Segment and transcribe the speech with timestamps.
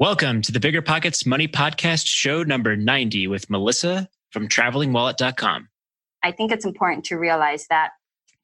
[0.00, 5.68] Welcome to the Bigger Pockets Money Podcast, show number 90 with Melissa from travelingwallet.com.
[6.22, 7.90] I think it's important to realize that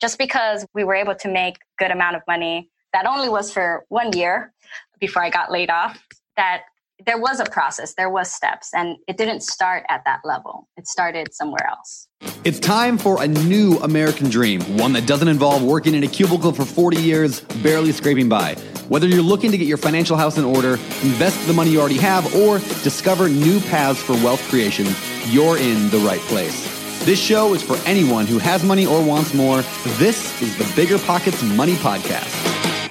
[0.01, 3.85] just because we were able to make good amount of money, that only was for
[3.89, 4.53] one year
[4.99, 6.05] before I got laid off,
[6.37, 6.63] that
[7.07, 10.69] there was a process, there was steps, and it didn't start at that level.
[10.77, 12.09] It started somewhere else.
[12.43, 16.51] It's time for a new American dream, one that doesn't involve working in a cubicle
[16.51, 18.57] for 40 years, barely scraping by.
[18.89, 20.73] Whether you're looking to get your financial house in order,
[21.03, 24.87] invest the money you already have, or discover new paths for wealth creation,
[25.29, 26.71] you're in the right place.
[27.07, 29.63] This show is for anyone who has money or wants more.
[29.97, 32.29] This is the Bigger Pockets Money Podcast.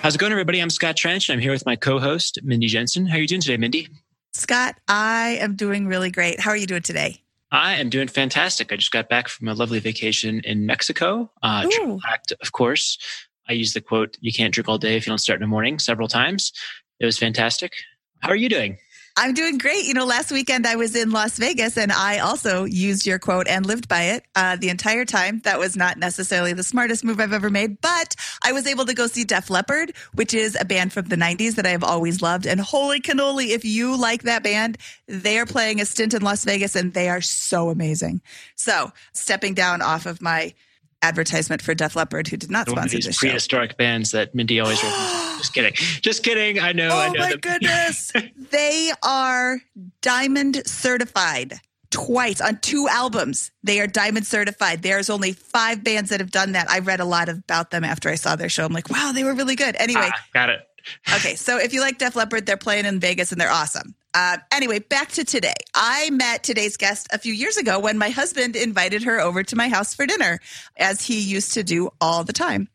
[0.02, 0.60] How's it going, everybody?
[0.60, 1.30] I'm Scott Trench.
[1.30, 3.06] And I'm here with my co-host, Mindy Jensen.
[3.06, 3.88] How are you doing today, Mindy?
[4.34, 6.40] Scott, I am doing really great.
[6.40, 7.22] How are you doing today?
[7.52, 8.74] I am doing fantastic.
[8.74, 11.30] I just got back from a lovely vacation in Mexico.
[11.44, 11.68] Uh,
[12.02, 12.98] tracked, of course,
[13.48, 15.48] I use the quote, you can't drink all day if you don't start in the
[15.48, 16.52] morning several times.
[17.00, 17.74] It was fantastic.
[18.20, 18.78] How are you doing?
[19.16, 19.86] I'm doing great.
[19.86, 23.48] You know, last weekend I was in Las Vegas and I also used your quote
[23.48, 25.40] and lived by it uh, the entire time.
[25.42, 28.96] That was not necessarily the smartest move I've ever made, but I was able to
[28.96, 32.24] go see Def Leppard, which is a band from the 90s that I have always
[32.24, 32.48] loved.
[32.48, 36.44] And holy cannoli, if you like that band, they are playing a stint in Las
[36.44, 38.20] Vegas and they are so amazing.
[38.56, 40.54] So stepping down off of my
[41.04, 43.78] advertisement for Def Leppard, who did not One sponsor of these this prehistoric show.
[43.78, 44.80] bands that Mindy always.
[45.38, 45.74] Just kidding.
[45.74, 46.60] Just kidding.
[46.60, 46.90] I know.
[46.92, 48.12] Oh I know my that- goodness.
[48.52, 49.58] they are
[50.02, 51.60] diamond certified
[51.92, 53.52] twice on two albums.
[53.64, 54.82] They are diamond certified.
[54.82, 56.70] There's only five bands that have done that.
[56.70, 58.66] I read a lot about them after I saw their show.
[58.66, 59.76] I'm like, wow, they were really good.
[59.78, 60.62] Anyway, Ah, got it.
[61.16, 63.94] okay, so if you like Def Leppard, they're playing in Vegas and they're awesome.
[64.14, 65.54] Uh, anyway, back to today.
[65.74, 69.56] I met today's guest a few years ago when my husband invited her over to
[69.56, 70.40] my house for dinner,
[70.78, 72.68] as he used to do all the time.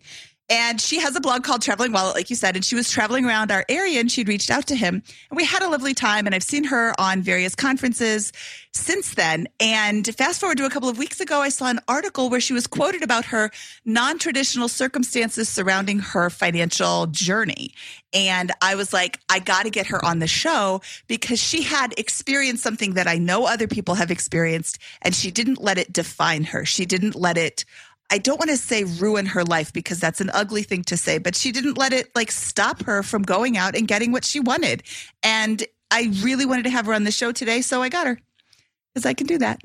[0.51, 3.27] And she has a blog called Traveling Wallet, like you said, and she was traveling
[3.27, 5.03] around our area and she'd reached out to him.
[5.31, 6.25] And we had a lovely time.
[6.25, 8.33] And I've seen her on various conferences
[8.73, 9.49] since then.
[9.61, 12.55] And fast forward to a couple of weeks ago, I saw an article where she
[12.55, 13.51] was quoted about her
[13.85, 17.75] non traditional circumstances surrounding her financial journey.
[18.15, 21.93] And I was like, I got to get her on the show because she had
[21.99, 26.45] experienced something that I know other people have experienced, and she didn't let it define
[26.45, 26.65] her.
[26.65, 27.67] She didn't let it
[28.11, 31.19] I don't want to say ruin her life because that's an ugly thing to say,
[31.19, 34.41] but she didn't let it like stop her from going out and getting what she
[34.41, 34.83] wanted.
[35.23, 38.19] And I really wanted to have her on the show today, so I got her
[38.95, 39.61] because I can do that.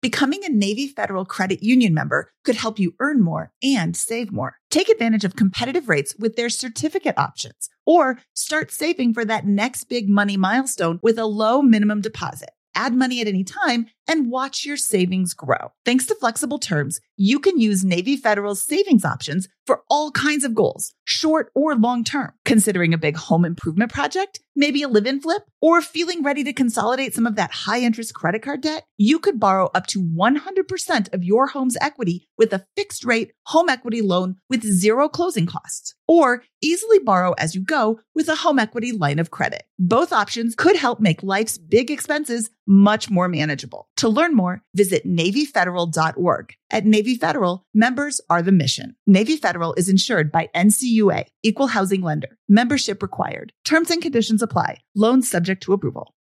[0.00, 4.58] Becoming a Navy Federal Credit Union member could help you earn more and save more.
[4.68, 9.84] Take advantage of competitive rates with their certificate options or start saving for that next
[9.84, 12.50] big money milestone with a low minimum deposit.
[12.74, 15.72] Add money at any time and watch your savings grow.
[15.84, 20.54] Thanks to flexible terms, you can use Navy Federal's savings options for all kinds of
[20.54, 22.32] goals, short or long term.
[22.44, 26.52] Considering a big home improvement project, maybe a live in flip, or feeling ready to
[26.52, 31.14] consolidate some of that high interest credit card debt, you could borrow up to 100%
[31.14, 35.94] of your home's equity with a fixed rate home equity loan with zero closing costs,
[36.08, 39.62] or easily borrow as you go with a home equity line of credit.
[39.78, 43.88] Both options could help make life's big expenses much more manageable.
[43.96, 46.54] To learn more, visit NavyFederal.org.
[46.70, 48.96] At Navy Federal, members are the mission.
[49.06, 52.38] Navy Federal is insured by NCUA, Equal Housing Lender.
[52.48, 53.52] Membership required.
[53.64, 54.78] Terms and conditions apply.
[54.94, 56.14] Loans subject to approval.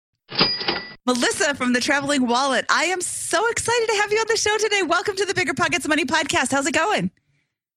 [1.06, 2.66] Melissa from the Traveling Wallet.
[2.68, 4.82] I am so excited to have you on the show today.
[4.82, 6.52] Welcome to the Bigger Pockets Money podcast.
[6.52, 7.10] How's it going?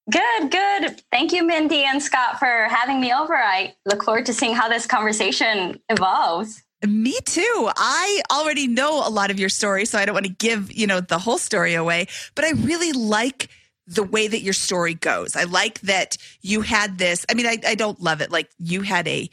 [0.10, 1.02] Good, good.
[1.12, 3.36] Thank you, Mindy and Scott, for having me over.
[3.36, 6.64] I look forward to seeing how this conversation evolves.
[6.86, 7.70] Me too.
[7.76, 10.88] I already know a lot of your story, so I don't want to give, you
[10.88, 13.50] know, the whole story away, but I really like
[13.86, 15.36] the way that your story goes.
[15.36, 17.26] I like that you had this.
[17.30, 18.32] I mean, I, I don't love it.
[18.32, 19.30] Like you had a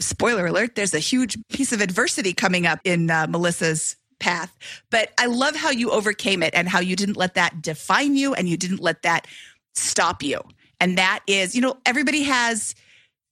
[0.00, 4.56] spoiler alert, there's a huge piece of adversity coming up in uh, Melissa's path,
[4.90, 8.34] but I love how you overcame it and how you didn't let that define you
[8.34, 9.26] and you didn't let that
[9.74, 10.40] stop you.
[10.80, 12.74] And that is, you know, everybody has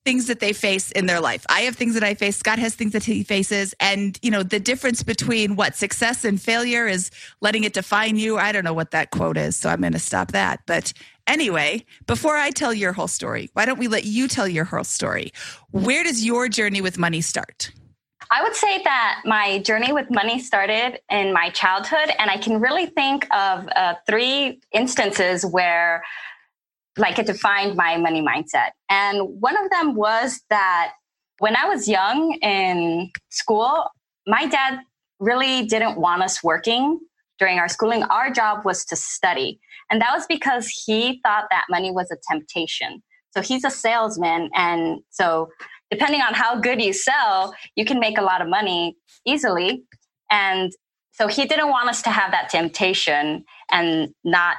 [0.07, 1.45] things that they face in their life.
[1.49, 2.37] I have things that I face.
[2.37, 3.75] Scott has things that he faces.
[3.81, 7.11] And, you know, the difference between what success and failure is
[7.41, 8.39] letting it define you.
[8.39, 10.61] I don't know what that quote is, so I'm going to stop that.
[10.65, 10.93] But
[11.27, 14.85] anyway, before I tell your whole story, why don't we let you tell your whole
[14.85, 15.33] story?
[15.73, 17.73] Where does your journey with money start?
[18.31, 22.61] I would say that my journey with money started in my childhood, and I can
[22.61, 26.05] really think of uh, three instances where
[26.97, 28.71] like it defined my money mindset.
[28.89, 30.93] And one of them was that
[31.39, 33.85] when I was young in school,
[34.27, 34.81] my dad
[35.21, 36.99] really didn't want us working
[37.39, 38.03] during our schooling.
[38.05, 39.61] Our job was to study.
[39.91, 43.03] And that was because he thought that money was a temptation.
[43.33, 44.49] So he's a salesman.
[44.55, 45.49] And so
[45.91, 48.97] depending on how good you sell, you can make a lot of money
[49.27, 49.85] easily.
[50.31, 50.73] And
[51.13, 54.57] so he didn't want us to have that temptation and not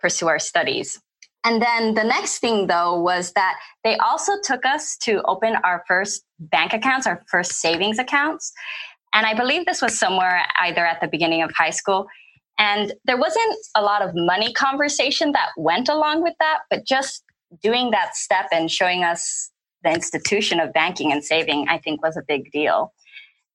[0.00, 1.00] pursue our studies.
[1.46, 3.54] And then the next thing, though, was that
[3.84, 8.52] they also took us to open our first bank accounts, our first savings accounts.
[9.14, 12.08] And I believe this was somewhere either at the beginning of high school.
[12.58, 17.22] And there wasn't a lot of money conversation that went along with that, but just
[17.62, 19.52] doing that step and showing us
[19.84, 22.92] the institution of banking and saving, I think was a big deal.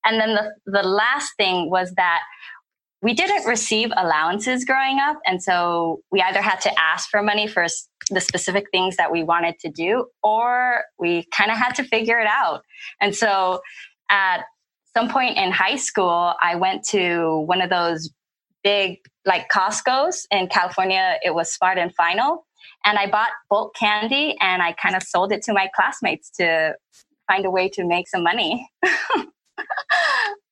[0.06, 2.22] And then the, the last thing was that
[3.02, 5.20] we didn't receive allowances growing up.
[5.26, 7.66] And so we either had to ask for money for
[8.12, 12.20] the specific things that we wanted to do, or we kind of had to figure
[12.20, 12.62] it out.
[13.00, 13.62] And so
[14.10, 14.42] at
[14.96, 18.12] some point in high school, I went to one of those
[18.64, 21.18] big, like Costco's in California.
[21.24, 22.46] It was Smart and Final.
[22.86, 26.76] And I bought bulk candy and I kind of sold it to my classmates to
[27.28, 28.70] find a way to make some money.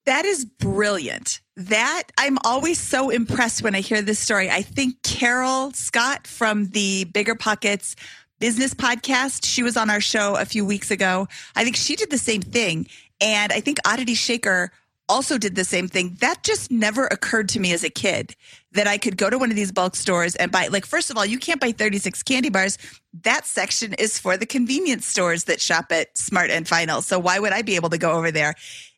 [0.10, 1.40] That is brilliant.
[1.56, 4.50] That I'm always so impressed when I hear this story.
[4.50, 7.96] I think Carol Scott from the Bigger Pockets
[8.40, 11.28] business podcast, she was on our show a few weeks ago.
[11.56, 12.88] I think she did the same thing.
[13.22, 14.70] And I think Aditi Shekar
[15.08, 16.18] also did the same thing.
[16.22, 18.36] That just never occurred to me as a kid
[18.72, 21.18] that I could go to one of these bulk stores and buy, like, first of
[21.18, 22.80] all, you can't buy 36 candy bars.
[23.22, 27.04] That section is for the convenience stores that shop at Smart and Final.
[27.04, 28.56] So why would I be able to go over there?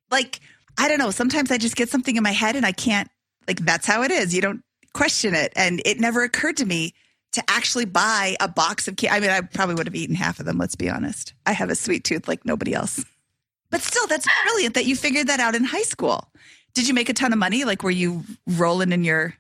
[0.10, 0.40] Like,
[0.78, 1.12] I don't know.
[1.12, 3.10] Sometimes I just get something in my head and I can't,
[3.48, 4.34] like, that's how it is.
[4.34, 4.64] You don't
[4.94, 5.54] question it.
[5.56, 6.94] And it never occurred to me
[7.34, 9.16] to actually buy a box of candy.
[9.16, 11.34] I mean, I probably would have eaten half of them, let's be honest.
[11.46, 13.04] I have a sweet tooth like nobody else.
[13.70, 16.28] But still, that's brilliant that you figured that out in high school.
[16.74, 17.64] Did you make a ton of money?
[17.64, 19.34] Like, were you rolling in your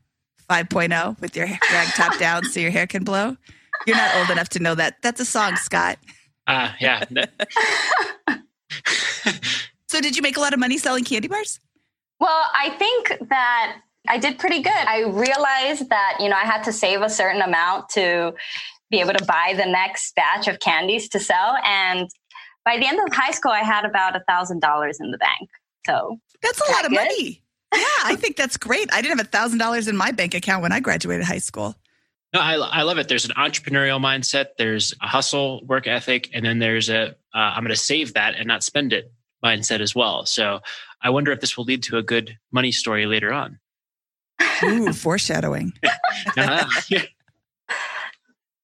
[0.49, 3.35] 5.0 with your rag top down so your hair can blow?
[3.85, 5.01] You're not old enough to know that.
[5.01, 5.97] That's a song, Scott.
[6.47, 7.03] Ah, uh, yeah.
[9.91, 11.59] So, did you make a lot of money selling candy bars?
[12.21, 14.71] Well, I think that I did pretty good.
[14.71, 18.33] I realized that, you know, I had to save a certain amount to
[18.89, 21.57] be able to buy the next batch of candies to sell.
[21.65, 22.09] And
[22.63, 25.49] by the end of high school, I had about a thousand dollars in the bank.
[25.85, 26.95] So that's a lot of good?
[26.95, 27.43] money.
[27.73, 28.93] Yeah, I think that's great.
[28.93, 31.73] I didn't have a thousand dollars in my bank account when I graduated high school.
[32.33, 33.07] No, I, I love it.
[33.07, 34.57] There's an entrepreneurial mindset.
[34.57, 38.35] There's a hustle, work ethic, and then there's a uh, I'm going to save that
[38.35, 39.09] and not spend it
[39.43, 40.25] mindset as well.
[40.25, 40.59] So
[41.01, 43.59] I wonder if this will lead to a good money story later on.
[44.63, 45.73] Ooh, foreshadowing.
[46.37, 46.99] uh-huh.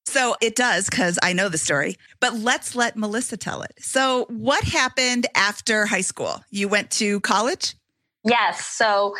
[0.08, 3.74] So it does because I know the story, but let's let Melissa tell it.
[3.78, 6.42] So, what happened after high school?
[6.50, 7.76] You went to college?
[8.24, 8.66] Yes.
[8.66, 9.16] So,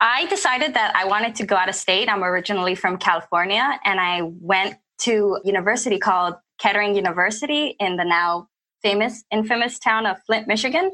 [0.00, 2.08] I decided that I wanted to go out of state.
[2.08, 8.48] I'm originally from California, and I went to university called Kettering University in the now
[8.82, 10.90] famous, infamous town of Flint, Michigan.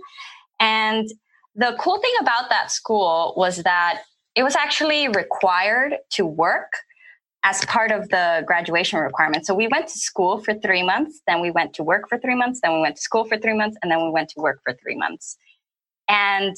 [0.60, 1.08] And
[1.54, 4.02] the cool thing about that school was that
[4.34, 6.72] it was actually required to work
[7.42, 9.46] as part of the graduation requirement.
[9.46, 12.34] So we went to school for three months, then we went to work for three
[12.34, 14.60] months, then we went to school for three months, and then we went to work
[14.64, 15.36] for three months.
[16.08, 16.56] And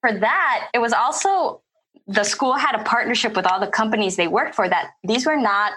[0.00, 1.62] for that, it was also
[2.06, 5.36] the school had a partnership with all the companies they worked for that these were
[5.36, 5.72] not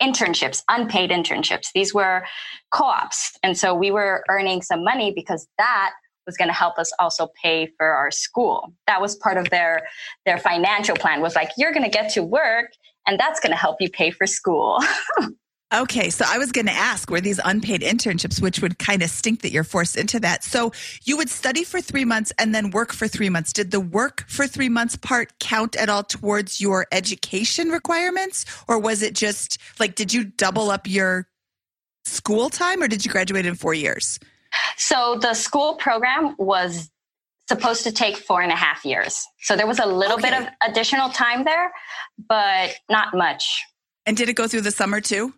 [0.00, 1.68] internships, unpaid internships.
[1.74, 2.24] These were
[2.72, 3.38] co ops.
[3.42, 5.92] And so we were earning some money because that
[6.26, 8.72] was going to help us also pay for our school.
[8.86, 9.86] That was part of their
[10.26, 12.70] their financial plan was like you're going to get to work
[13.06, 14.78] and that's going to help you pay for school.
[15.72, 19.10] Okay, so I was going to ask were these unpaid internships, which would kind of
[19.10, 20.42] stink that you're forced into that.
[20.42, 20.72] So
[21.04, 23.52] you would study for three months and then work for three months.
[23.52, 28.46] Did the work for three months part count at all towards your education requirements?
[28.66, 31.28] Or was it just like, did you double up your
[32.04, 34.18] school time or did you graduate in four years?
[34.76, 36.90] So the school program was
[37.48, 39.24] supposed to take four and a half years.
[39.42, 40.30] So there was a little okay.
[40.30, 41.70] bit of additional time there,
[42.28, 43.62] but not much.
[44.04, 45.32] And did it go through the summer too?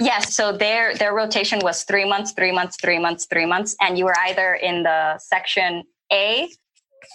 [0.00, 0.34] Yes.
[0.34, 4.04] So their their rotation was three months, three months, three months, three months, and you
[4.04, 6.48] were either in the section A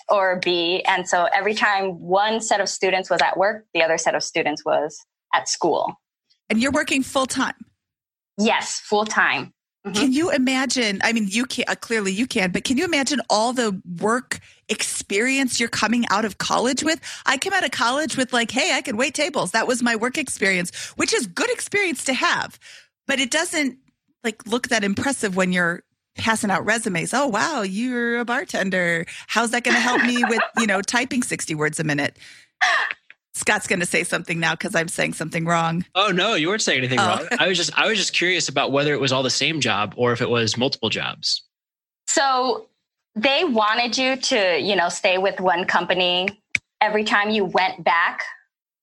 [0.07, 0.81] or B.
[0.87, 4.23] And so every time one set of students was at work, the other set of
[4.23, 4.97] students was
[5.33, 5.99] at school.
[6.49, 7.55] And you're working full time.
[8.37, 9.53] Yes, full time.
[9.85, 9.93] Mm-hmm.
[9.93, 10.99] Can you imagine?
[11.03, 14.39] I mean, you can uh, clearly you can, but can you imagine all the work
[14.67, 16.99] experience you're coming out of college with?
[17.25, 19.51] I came out of college with like, hey, I can wait tables.
[19.51, 22.59] That was my work experience, which is good experience to have,
[23.07, 23.77] but it doesn't
[24.23, 25.83] like look that impressive when you're
[26.17, 27.13] passing out resumes.
[27.13, 29.05] Oh, wow, you're a bartender.
[29.27, 32.17] How's that going to help me with, you know, typing 60 words a minute?
[33.39, 35.85] Scott's going to say something now because I'm saying something wrong.
[35.95, 37.07] Oh no, you weren't saying anything oh.
[37.07, 37.27] wrong.
[37.39, 39.93] I was just I was just curious about whether it was all the same job
[39.97, 41.43] or if it was multiple jobs.
[42.07, 42.67] So
[43.15, 46.27] they wanted you to, you know, stay with one company
[46.81, 48.21] every time you went back.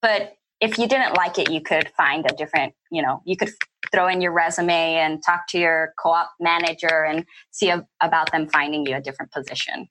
[0.00, 3.50] But if you didn't like it, you could find a different, you know, you could
[3.92, 8.32] throw in your resume and talk to your co op manager and see a, about
[8.32, 9.88] them finding you a different position.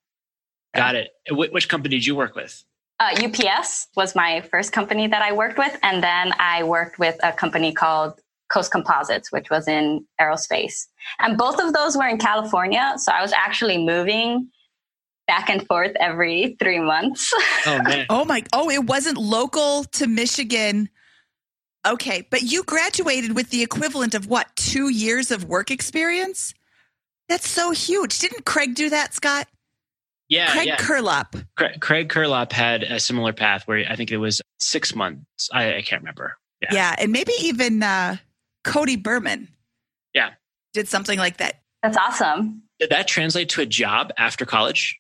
[0.74, 1.10] Got it.
[1.30, 2.64] Which company did you work with?
[3.00, 5.78] Uh, UPS was my first company that I worked with.
[5.84, 10.88] And then I worked with a company called Coast Composites, which was in aerospace.
[11.20, 12.94] And both of those were in California.
[12.98, 14.50] So I was actually moving
[15.28, 17.34] back and forth every three months.
[17.66, 18.06] Oh man.
[18.10, 20.90] oh my oh, it wasn't local to Michigan.
[21.86, 26.54] Okay, but you graduated with the equivalent of what, two years of work experience?
[27.30, 28.18] That's so huge.
[28.20, 29.48] Didn't Craig do that, Scott?
[30.30, 30.78] Yeah, Craig yeah.
[30.78, 31.46] Curelop.
[31.56, 35.50] Craig, Craig Curelop had a similar path where I think it was six months.
[35.54, 36.38] I, I can't remember.
[36.62, 36.70] Yeah.
[36.74, 38.18] yeah, and maybe even uh,
[38.64, 39.50] Cody Berman.
[40.14, 40.32] Yeah,
[40.74, 41.62] did something like that.
[41.84, 42.64] That's awesome.
[42.80, 45.00] Did that translate to a job after college?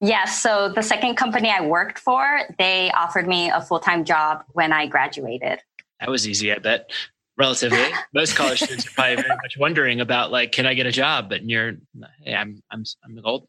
[0.00, 0.42] Yes.
[0.42, 4.72] So the second company I worked for, they offered me a full time job when
[4.72, 5.60] I graduated.
[6.00, 6.90] That was easy, I bet.
[7.38, 10.92] Relatively, most college students are probably very much wondering about like, can I get a
[10.92, 11.28] job?
[11.28, 11.76] But you're,
[12.22, 13.48] hey, I'm, I'm, I'm old.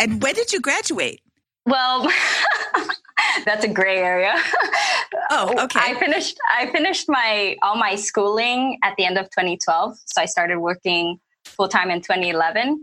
[0.00, 1.20] And when did you graduate?
[1.66, 2.10] Well,
[3.44, 4.34] that's a gray area.
[5.30, 5.78] Oh, oh, okay.
[5.80, 6.38] I finished.
[6.50, 9.96] I finished my all my schooling at the end of 2012.
[10.06, 12.82] So I started working full time in 2011,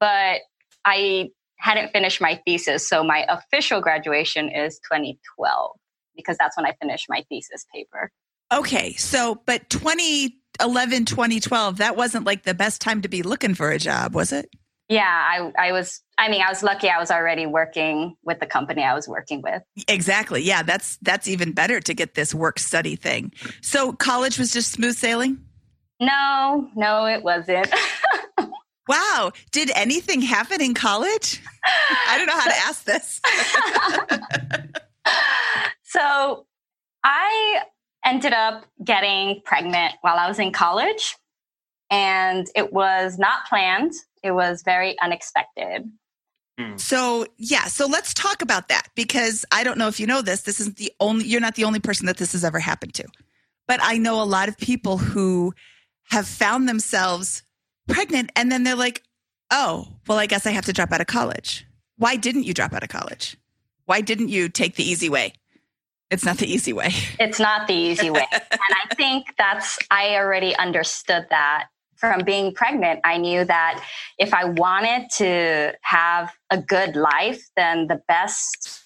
[0.00, 0.40] but
[0.84, 2.88] I hadn't finished my thesis.
[2.88, 5.70] So my official graduation is 2012
[6.16, 8.10] because that's when I finished my thesis paper.
[8.52, 8.92] Okay.
[8.94, 13.78] So, but 2011, 2012, that wasn't like the best time to be looking for a
[13.78, 14.48] job, was it?
[14.88, 18.46] Yeah, I, I was, I mean, I was lucky I was already working with the
[18.46, 19.62] company I was working with.
[19.88, 20.42] Exactly.
[20.42, 20.62] Yeah.
[20.62, 23.32] That's, that's even better to get this work study thing.
[23.62, 25.38] So college was just smooth sailing?
[26.00, 27.68] No, no, it wasn't.
[28.88, 29.32] Wow.
[29.52, 31.42] Did anything happen in college?
[32.08, 33.20] I don't know how to ask this.
[35.82, 36.46] so
[37.02, 37.62] I
[38.04, 41.16] ended up getting pregnant while I was in college,
[41.90, 43.92] and it was not planned,
[44.26, 45.90] it was very unexpected.
[46.58, 46.76] Hmm.
[46.76, 50.42] So, yeah, so let's talk about that because I don't know if you know this.
[50.42, 53.06] This is the only, you're not the only person that this has ever happened to.
[53.68, 55.54] But I know a lot of people who
[56.10, 57.42] have found themselves
[57.88, 59.02] pregnant and then they're like,
[59.50, 61.66] oh, well, I guess I have to drop out of college.
[61.98, 63.36] Why didn't you drop out of college?
[63.84, 65.34] Why didn't you take the easy way?
[66.10, 66.90] It's not the easy way.
[67.18, 68.26] It's not the easy way.
[68.32, 71.66] and I think that's, I already understood that
[71.96, 73.00] from being pregnant.
[73.04, 73.84] I knew that
[74.18, 78.84] if I wanted to have a good life, then the best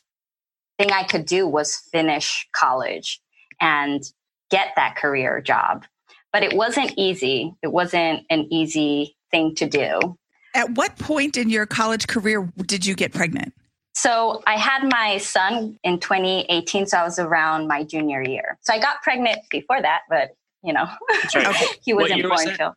[0.78, 3.20] thing I could do was finish college
[3.60, 4.02] and
[4.50, 5.84] get that career job
[6.32, 7.54] but it wasn't easy.
[7.62, 10.16] It wasn't an easy thing to do.
[10.54, 13.52] At what point in your college career did you get pregnant?
[13.94, 18.58] So I had my son in 2018, so I was around my junior year.
[18.62, 20.30] So I got pregnant before that, but
[20.62, 20.88] you know,
[21.34, 21.52] okay.
[21.82, 22.74] he wasn't born until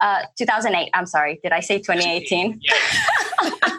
[0.00, 0.90] uh, 2008.
[0.94, 2.60] I'm sorry, did I say 2018?
[2.70, 2.74] Yeah.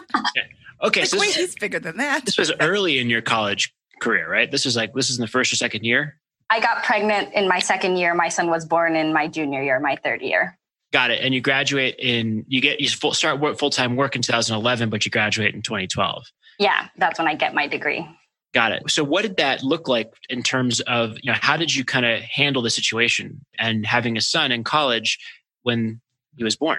[0.82, 2.24] Okay, like, so wait, he's bigger than that.
[2.24, 4.50] This was early in your college career, right?
[4.50, 6.18] This was like this is in the first or second year.
[6.48, 8.14] I got pregnant in my second year.
[8.14, 10.58] My son was born in my junior year, my third year.
[10.92, 11.22] Got it.
[11.22, 14.90] And you graduate in you get you full, start work full time work in 2011,
[14.90, 16.24] but you graduate in 2012.
[16.58, 18.06] Yeah, that's when I get my degree.
[18.52, 18.90] Got it.
[18.90, 22.04] So what did that look like in terms of, you know, how did you kind
[22.04, 25.18] of handle the situation and having a son in college
[25.62, 26.00] when
[26.40, 26.78] he was born?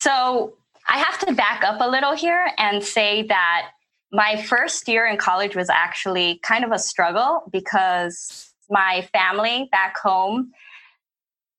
[0.00, 0.54] So
[0.88, 3.68] I have to back up a little here and say that
[4.10, 9.98] my first year in college was actually kind of a struggle because my family back
[9.98, 10.52] home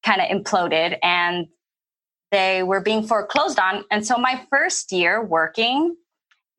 [0.03, 1.47] kind of imploded and
[2.31, 3.85] they were being foreclosed on.
[3.91, 5.95] And so my first year working,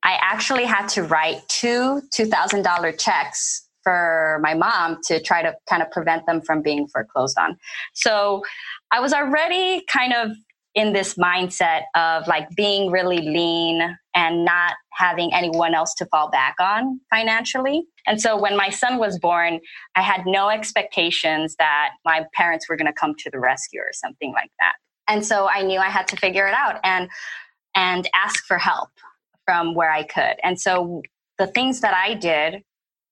[0.05, 5.83] I actually had to write two $2,000 checks for my mom to try to kind
[5.83, 7.59] of prevent them from being foreclosed on.
[7.93, 8.43] So
[8.91, 10.31] I was already kind of
[10.75, 16.31] in this mindset of like being really lean and not having anyone else to fall
[16.31, 17.85] back on financially.
[18.07, 19.61] And so when my son was born,
[19.95, 23.93] I had no expectations that my parents were going to come to the rescue or
[23.93, 24.75] something like that.
[25.07, 27.09] And so I knew I had to figure it out and
[27.77, 28.91] and ask for help
[29.45, 30.37] from where I could.
[30.43, 31.03] And so
[31.39, 32.63] the things that I did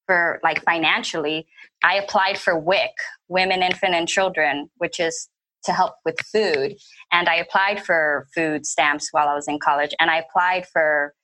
[0.07, 1.47] for like financially,
[1.83, 2.91] I applied for WIC,
[3.29, 5.29] Women, Infant and Children, which is
[5.65, 6.75] to help with food.
[7.13, 11.15] And I applied for food stamps while I was in college and I applied for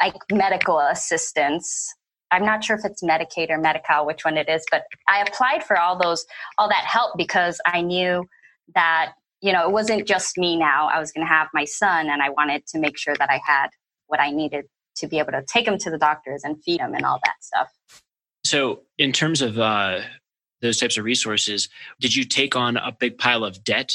[0.00, 1.94] like medical assistance.
[2.30, 5.64] I'm not sure if it's Medicaid or Medi-Cal, which one it is, but I applied
[5.64, 6.26] for all those,
[6.58, 8.26] all that help because I knew
[8.74, 10.88] that you know, it wasn't just me now.
[10.88, 13.40] I was going to have my son, and I wanted to make sure that I
[13.44, 13.68] had
[14.06, 14.66] what I needed
[14.96, 17.36] to be able to take him to the doctors and feed him and all that
[17.40, 17.68] stuff.
[18.44, 20.00] So, in terms of uh,
[20.60, 21.68] those types of resources,
[22.00, 23.94] did you take on a big pile of debt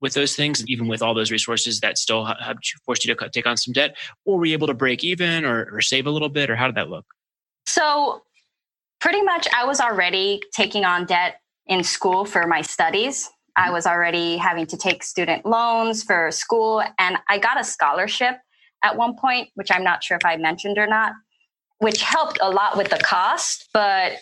[0.00, 3.46] with those things, even with all those resources that still have forced you to take
[3.46, 6.28] on some debt, or were you able to break even or, or save a little
[6.28, 7.06] bit, or how did that look?
[7.66, 8.22] So,
[9.00, 13.28] pretty much, I was already taking on debt in school for my studies.
[13.56, 13.72] I mm-hmm.
[13.72, 18.36] was already having to take student loans for school, and I got a scholarship
[18.82, 21.12] at one point, which I'm not sure if I mentioned or not,
[21.78, 23.68] which helped a lot with the cost.
[23.72, 24.12] But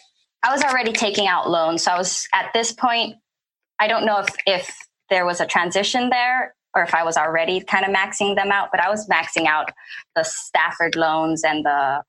[0.44, 1.82] I was already taking out loans.
[1.84, 3.16] So I was at this point,
[3.80, 4.76] I don't know if, if
[5.08, 8.68] there was a transition there or if I was already kind of maxing them out,
[8.70, 9.70] but I was maxing out
[10.14, 12.02] the Stafford loans and the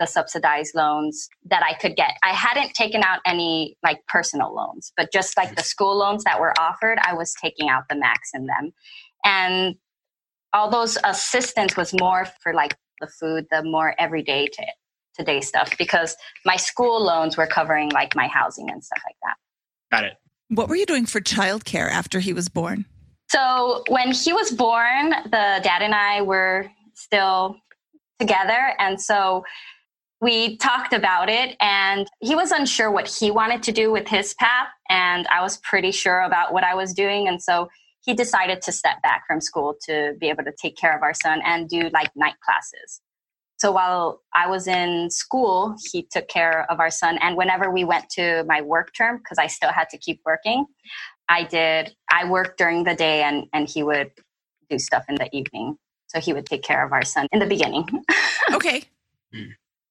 [0.00, 2.10] the subsidized loans that I could get.
[2.24, 6.40] I hadn't taken out any like personal loans, but just like the school loans that
[6.40, 8.72] were offered, I was taking out the max in them.
[9.24, 9.76] And
[10.52, 14.66] all those assistance was more for like the food, the more everyday to
[15.16, 19.36] today stuff because my school loans were covering like my housing and stuff like that.
[19.90, 20.14] Got it.
[20.48, 22.84] What were you doing for childcare after he was born?
[23.28, 27.56] So when he was born, the dad and I were still
[28.20, 28.74] together.
[28.78, 29.44] And so
[30.20, 34.34] we talked about it and he was unsure what he wanted to do with his
[34.34, 34.68] path.
[34.88, 37.28] And I was pretty sure about what I was doing.
[37.28, 37.68] And so
[38.02, 41.14] he decided to step back from school to be able to take care of our
[41.14, 43.00] son and do like night classes.
[43.64, 47.18] So while I was in school, he took care of our son.
[47.22, 50.66] And whenever we went to my work term, because I still had to keep working,
[51.30, 54.10] I did, I worked during the day and, and he would
[54.68, 55.78] do stuff in the evening.
[56.08, 57.88] So he would take care of our son in the beginning.
[58.52, 58.84] okay.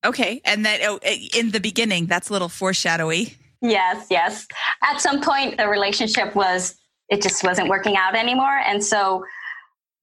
[0.06, 0.40] Okay.
[0.46, 3.38] And then oh, eh, in the beginning, that's a little foreshadowy.
[3.64, 4.46] Yes, yes.
[4.84, 6.76] At some point, the relationship was,
[7.10, 8.60] it just wasn't working out anymore.
[8.68, 9.26] And so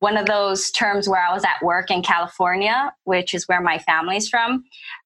[0.01, 3.79] one of those terms where I was at work in California, which is where my
[3.79, 4.65] family's from.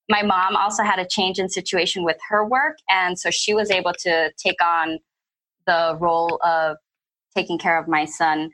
[0.08, 2.78] My mom also had a change in situation with her work.
[2.88, 4.99] And so she was able to take on
[5.66, 6.76] the role of
[7.36, 8.50] taking care of my son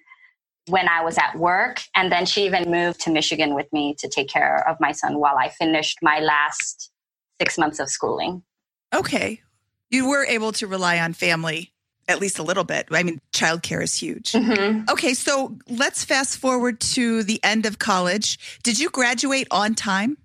[0.69, 1.83] when I was at work.
[1.95, 5.19] And then she even moved to Michigan with me to take care of my son
[5.19, 6.91] while I finished my last
[7.39, 8.43] six months of schooling.
[8.95, 9.43] Okay.
[9.91, 11.73] You were able to rely on family
[12.11, 12.89] at least a little bit.
[12.91, 14.33] I mean, childcare is huge.
[14.33, 14.91] Mm-hmm.
[14.91, 18.59] Okay, so let's fast forward to the end of college.
[18.63, 20.19] Did you graduate on time?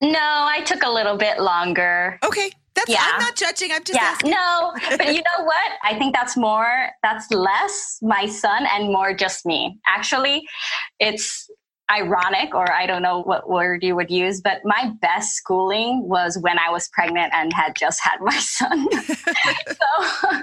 [0.00, 2.18] No, I took a little bit longer.
[2.24, 2.50] Okay.
[2.74, 2.98] That's yeah.
[3.00, 3.72] I'm not judging.
[3.72, 4.10] I'm just yeah.
[4.12, 4.32] Asking.
[4.32, 5.72] No, but you know what?
[5.82, 9.78] I think that's more that's less my son and more just me.
[9.86, 10.46] Actually,
[11.00, 11.50] it's
[11.90, 16.36] ironic or I don't know what word you would use, but my best schooling was
[16.40, 18.88] when I was pregnant and had just had my son.
[19.68, 20.42] so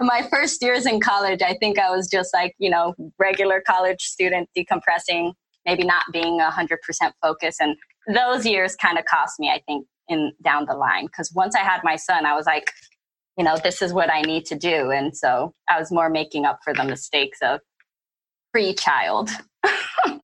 [0.00, 4.02] my first years in college, I think I was just like, you know, regular college
[4.02, 5.32] student decompressing,
[5.64, 6.76] maybe not being 100%
[7.22, 7.60] focused.
[7.60, 7.76] And
[8.12, 11.06] those years kind of cost me, I think, in down the line.
[11.06, 12.72] Because once I had my son, I was like,
[13.38, 14.90] you know, this is what I need to do.
[14.90, 17.60] And so I was more making up for the mistakes of
[18.52, 19.30] pre child.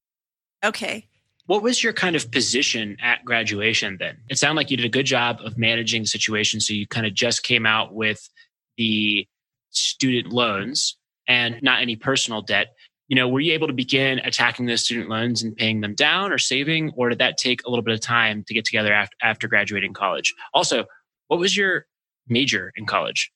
[0.64, 1.06] Okay.
[1.46, 4.18] What was your kind of position at graduation then?
[4.28, 6.60] It sounded like you did a good job of managing the situation.
[6.60, 8.28] So you kind of just came out with
[8.76, 9.26] the
[9.70, 10.96] student loans
[11.26, 12.74] and not any personal debt.
[13.08, 16.32] You know, were you able to begin attacking those student loans and paying them down
[16.32, 19.16] or saving, or did that take a little bit of time to get together after,
[19.20, 20.32] after graduating college?
[20.54, 20.84] Also,
[21.26, 21.86] what was your
[22.28, 23.32] major in college?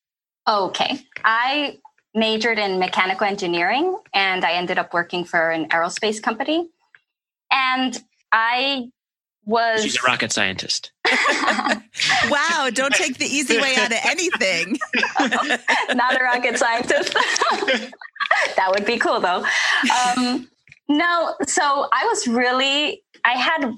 [0.46, 1.00] Okay.
[1.24, 1.78] I
[2.14, 6.68] majored in mechanical engineering and I ended up working for an aerospace company.
[7.52, 7.98] And
[8.32, 8.88] I
[9.44, 9.82] was.
[9.82, 10.92] She's a rocket scientist.
[12.30, 14.78] wow, don't take the easy way out of anything.
[15.94, 17.14] Not a rocket scientist.
[18.56, 19.44] that would be cool though.
[20.16, 20.48] Um,
[20.88, 23.72] no, so I was really, I had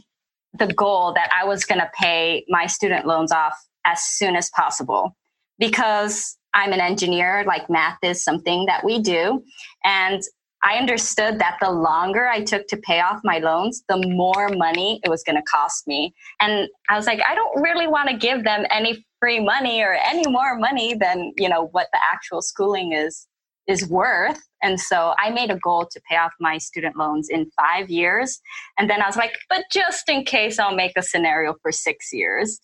[0.58, 4.50] the goal that I was going to pay my student loans off as soon as
[4.50, 5.16] possible
[5.58, 9.44] because I'm an engineer, like math is something that we do.
[9.84, 10.22] And
[10.66, 15.00] I understood that the longer I took to pay off my loans, the more money
[15.04, 16.12] it was going to cost me.
[16.40, 19.92] And I was like, I don't really want to give them any free money or
[19.92, 23.28] any more money than, you know, what the actual schooling is
[23.68, 24.40] is worth.
[24.62, 28.40] And so I made a goal to pay off my student loans in 5 years.
[28.78, 32.12] And then I was like, but just in case I'll make a scenario for 6
[32.12, 32.58] years.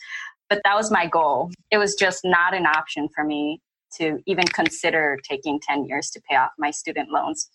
[0.49, 1.51] But that was my goal.
[1.71, 3.61] It was just not an option for me
[3.99, 7.49] to even consider taking 10 years to pay off my student loans.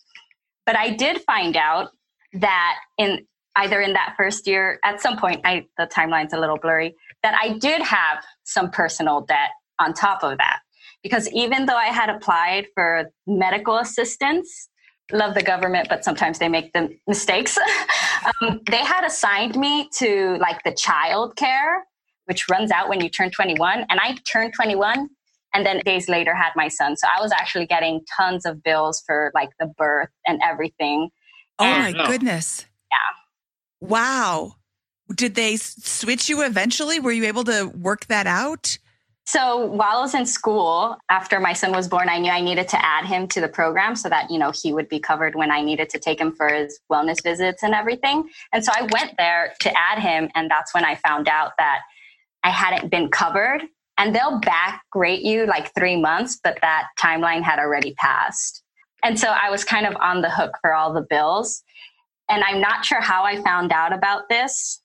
[0.68, 1.90] But I did find out
[2.34, 3.26] that in
[3.56, 7.36] either in that first year, at some point, I, the timeline's a little blurry, that
[7.42, 9.50] I did have some personal debt
[9.80, 10.60] on top of that.
[11.02, 14.70] because even though I had applied for medical assistance,
[15.12, 17.58] love the government, but sometimes they make the mistakes.
[18.42, 21.86] um, they had assigned me to like the child care,
[22.26, 23.86] which runs out when you turn 21.
[23.90, 25.08] And I turned 21
[25.54, 26.96] and then days later had my son.
[26.98, 31.10] So I was actually getting tons of bills for like the birth and everything.
[31.60, 32.66] Oh and, my goodness.
[32.92, 33.88] Yeah.
[33.88, 34.54] Wow.
[35.14, 37.00] Did they switch you eventually?
[37.00, 38.78] Were you able to work that out?
[39.26, 42.70] So while I was in school, after my son was born, I knew I needed
[42.70, 45.52] to add him to the program so that, you know, he would be covered when
[45.52, 48.30] I needed to take him for his wellness visits and everything.
[48.54, 50.30] And so I went there to add him.
[50.34, 51.82] And that's when I found out that
[52.44, 53.64] I hadn't been covered.
[53.98, 58.64] And they'll back rate you like three months, but that timeline had already passed.
[59.04, 61.64] And so I was kind of on the hook for all the bills.
[62.30, 64.82] And I'm not sure how I found out about this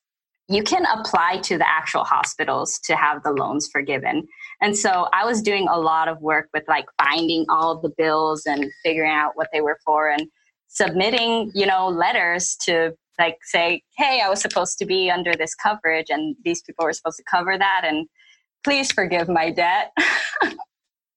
[0.48, 4.26] you can apply to the actual hospitals to have the loans forgiven.
[4.60, 8.44] And so I was doing a lot of work with like finding all the bills
[8.44, 10.26] and figuring out what they were for and
[10.68, 15.54] submitting, you know, letters to like say, hey, I was supposed to be under this
[15.54, 18.06] coverage and these people were supposed to cover that and
[18.64, 19.96] please forgive my debt.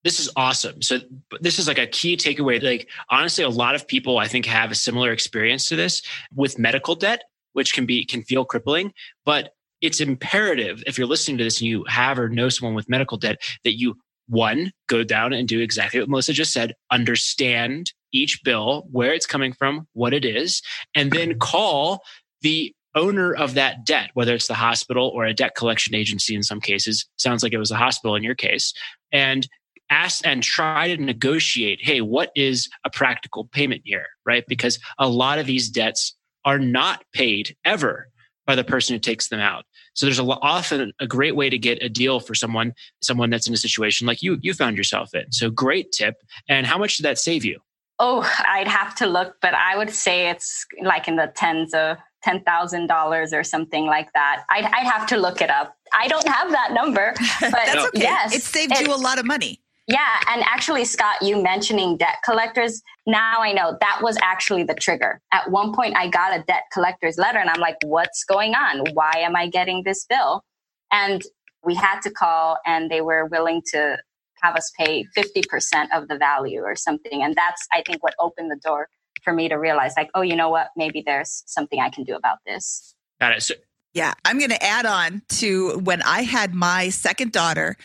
[0.03, 0.81] this is awesome.
[0.81, 0.99] So
[1.41, 2.61] this is like a key takeaway.
[2.61, 6.01] Like honestly, a lot of people I think have a similar experience to this
[6.33, 7.23] with medical debt
[7.55, 8.93] which can be can feel crippling
[9.25, 12.89] but it's imperative if you're listening to this and you have or know someone with
[12.89, 13.95] medical debt that you
[14.27, 19.25] one go down and do exactly what melissa just said understand each bill where it's
[19.25, 20.61] coming from what it is
[20.93, 22.03] and then call
[22.41, 26.43] the owner of that debt whether it's the hospital or a debt collection agency in
[26.43, 28.73] some cases sounds like it was a hospital in your case
[29.11, 29.47] and
[29.91, 35.07] ask and try to negotiate hey what is a practical payment here right because a
[35.07, 38.07] lot of these debts are not paid ever
[38.45, 39.65] by the person who takes them out.
[39.93, 43.47] So there's a often a great way to get a deal for someone, someone that's
[43.47, 45.31] in a situation like you you found yourself in.
[45.31, 46.15] So great tip.
[46.47, 47.59] And how much did that save you?
[47.97, 51.97] Oh, I'd have to look, but I would say it's like in the tens of
[52.25, 54.43] ten thousand dollars or something like that.
[54.49, 55.77] I'd, I'd have to look it up.
[55.93, 58.01] I don't have that number, but that's okay.
[58.01, 59.61] Yes, it saved it, you a lot of money.
[59.87, 60.19] Yeah.
[60.29, 65.21] And actually, Scott, you mentioning debt collectors, now I know that was actually the trigger.
[65.31, 68.83] At one point, I got a debt collector's letter and I'm like, what's going on?
[68.93, 70.43] Why am I getting this bill?
[70.91, 71.21] And
[71.63, 73.97] we had to call and they were willing to
[74.41, 77.21] have us pay 50% of the value or something.
[77.21, 78.89] And that's, I think, what opened the door
[79.25, 80.69] for me to realize, like, oh, you know what?
[80.77, 82.95] Maybe there's something I can do about this.
[83.19, 83.43] Got it.
[83.43, 83.55] So-
[83.93, 87.77] yeah, I'm going to add on to when I had my second daughter.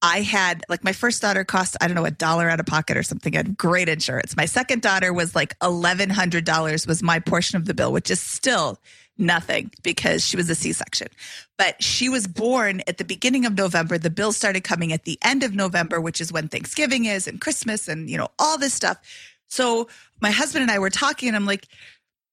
[0.00, 2.96] I had like my first daughter cost, I don't know, a dollar out of pocket
[2.96, 3.34] or something.
[3.34, 4.36] I had great insurance.
[4.36, 8.78] My second daughter was like $1,100 was my portion of the bill, which is still
[9.18, 11.08] nothing because she was a C-section.
[11.58, 13.98] But she was born at the beginning of November.
[13.98, 17.40] The bill started coming at the end of November, which is when Thanksgiving is and
[17.40, 18.98] Christmas and, you know, all this stuff.
[19.48, 19.88] So
[20.20, 21.66] my husband and I were talking and I'm like,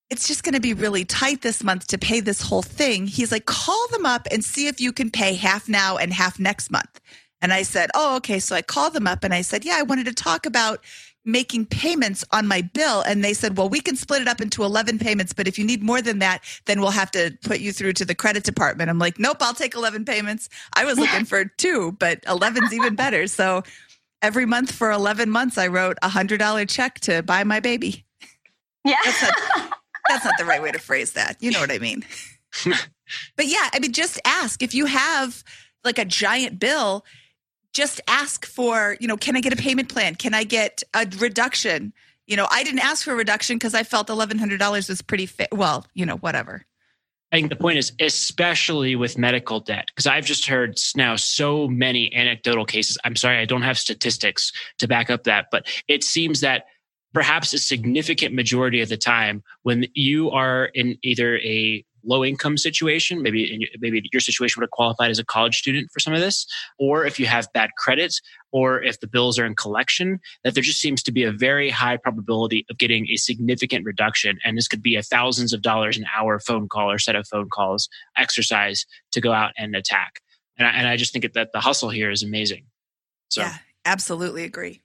[0.09, 3.07] it's just going to be really tight this month to pay this whole thing.
[3.07, 6.39] He's like, call them up and see if you can pay half now and half
[6.39, 6.99] next month.
[7.43, 8.39] And I said, Oh, okay.
[8.39, 10.83] So I called them up and I said, Yeah, I wanted to talk about
[11.25, 13.01] making payments on my bill.
[13.01, 15.65] And they said, Well, we can split it up into 11 payments, but if you
[15.65, 18.89] need more than that, then we'll have to put you through to the credit department.
[18.89, 20.47] I'm like, Nope, I'll take 11 payments.
[20.75, 23.27] I was looking for two, but 11's even better.
[23.27, 23.63] So
[24.23, 28.05] every month for 11 months, I wrote a $100 check to buy my baby.
[28.83, 28.95] Yeah.
[29.05, 29.33] That's not,
[30.09, 31.37] that's not the right way to phrase that.
[31.39, 32.03] You know what I mean?
[32.65, 35.43] but yeah, I mean, just ask if you have
[35.83, 37.05] like a giant bill
[37.73, 40.15] just ask for, you know, can I get a payment plan?
[40.15, 41.91] Can I get a reduction?
[42.27, 45.49] You know, I didn't ask for a reduction because I felt $1,100 was pretty fit.
[45.51, 46.65] Well, you know, whatever.
[47.33, 51.67] I think the point is, especially with medical debt, because I've just heard now so
[51.67, 52.95] many anecdotal cases.
[53.03, 56.65] I'm sorry, I don't have statistics to back up that, but it seems that
[57.11, 62.57] perhaps a significant majority of the time when you are in either a low income
[62.57, 66.13] situation, maybe in, maybe your situation would have qualified as a college student for some
[66.13, 66.45] of this,
[66.77, 68.15] or if you have bad credit,
[68.51, 71.69] or if the bills are in collection, that there just seems to be a very
[71.69, 74.37] high probability of getting a significant reduction.
[74.43, 77.27] And this could be a thousands of dollars an hour phone call or set of
[77.27, 80.21] phone calls exercise to go out and attack.
[80.57, 82.65] And I, and I just think that the hustle here is amazing.
[83.29, 83.41] So.
[83.41, 84.82] Yeah, absolutely agree.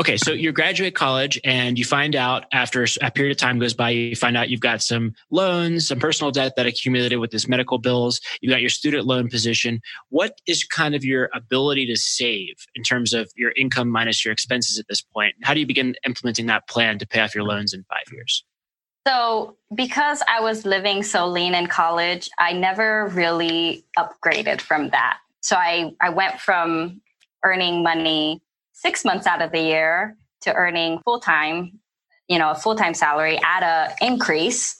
[0.00, 3.74] Okay, so you graduate college and you find out after a period of time goes
[3.74, 7.46] by, you find out you've got some loans, some personal debt that accumulated with this
[7.46, 8.18] medical bills.
[8.40, 9.82] You got your student loan position.
[10.08, 14.32] What is kind of your ability to save in terms of your income minus your
[14.32, 15.34] expenses at this point?
[15.42, 18.42] How do you begin implementing that plan to pay off your loans in five years?
[19.06, 25.18] So, because I was living so lean in college, I never really upgraded from that.
[25.42, 27.02] So, I, I went from
[27.44, 28.40] earning money
[28.80, 31.80] six months out of the year to earning full time,
[32.28, 34.76] you know, a full time salary at a increase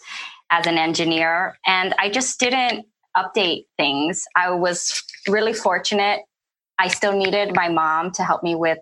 [0.50, 1.58] as an engineer.
[1.66, 2.86] And I just didn't
[3.16, 4.24] update things.
[4.36, 6.20] I was really fortunate.
[6.78, 8.78] I still needed my mom to help me with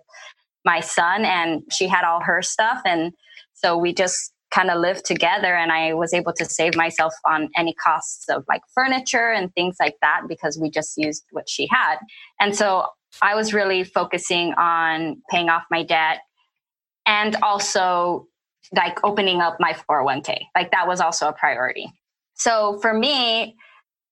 [0.65, 2.81] my son, and she had all her stuff.
[2.85, 3.13] And
[3.53, 7.49] so we just kind of lived together and I was able to save myself on
[7.55, 11.67] any costs of like furniture and things like that because we just used what she
[11.69, 11.97] had.
[12.39, 12.87] And so
[13.21, 16.19] I was really focusing on paying off my debt
[17.05, 18.27] and also
[18.75, 20.37] like opening up my 401k.
[20.55, 21.91] Like that was also a priority.
[22.35, 23.55] So for me,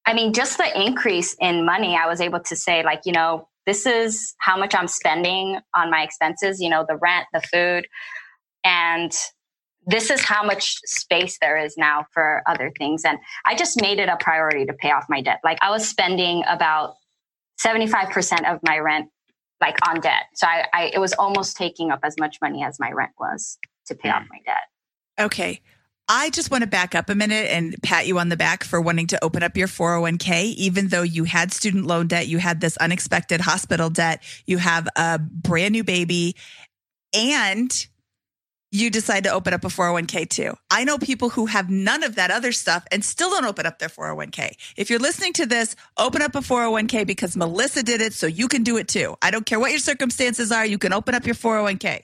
[0.05, 3.47] I mean, just the increase in money, I was able to say, like, you know,
[3.65, 7.87] this is how much I'm spending on my expenses, you know, the rent, the food.
[8.63, 9.11] And
[9.85, 13.03] this is how much space there is now for other things.
[13.05, 15.39] And I just made it a priority to pay off my debt.
[15.43, 16.95] Like I was spending about
[17.63, 19.09] 75% of my rent
[19.59, 20.25] like on debt.
[20.35, 23.57] So I, I it was almost taking up as much money as my rent was
[23.87, 24.29] to pay off hmm.
[24.29, 25.25] my debt.
[25.25, 25.61] Okay.
[26.09, 28.79] I just want to back up a minute and pat you on the back for
[28.79, 30.53] wanting to open up your 401k.
[30.53, 34.87] Even though you had student loan debt, you had this unexpected hospital debt, you have
[34.95, 36.37] a brand new baby,
[37.13, 37.87] and
[38.71, 40.53] you decide to open up a 401k too.
[40.69, 43.79] I know people who have none of that other stuff and still don't open up
[43.79, 44.55] their 401k.
[44.75, 48.47] If you're listening to this, open up a 401k because Melissa did it so you
[48.47, 49.15] can do it too.
[49.21, 52.03] I don't care what your circumstances are, you can open up your 401k.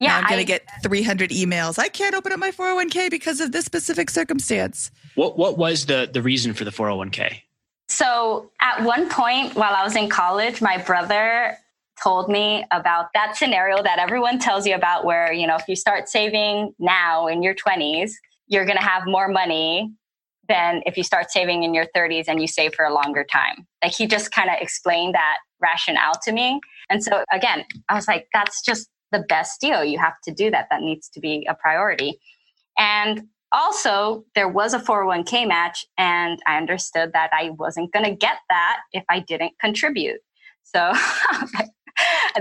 [0.00, 1.78] Yeah, now I'm going to get 300 emails.
[1.78, 4.90] I can't open up my 401k because of this specific circumstance.
[5.14, 7.40] What what was the the reason for the 401k?
[7.88, 11.58] So, at one point while I was in college, my brother
[12.02, 15.76] told me about that scenario that everyone tells you about where, you know, if you
[15.76, 18.12] start saving now in your 20s,
[18.46, 19.92] you're going to have more money
[20.48, 23.66] than if you start saving in your 30s and you save for a longer time.
[23.82, 26.60] Like he just kind of explained that rationale to me.
[26.90, 29.84] And so again, I was like, that's just the best deal.
[29.84, 30.66] You have to do that.
[30.70, 32.18] That needs to be a priority.
[32.76, 38.10] And also, there was a 401k match, and I understood that I wasn't going to
[38.10, 40.18] get that if I didn't contribute.
[40.64, 40.92] So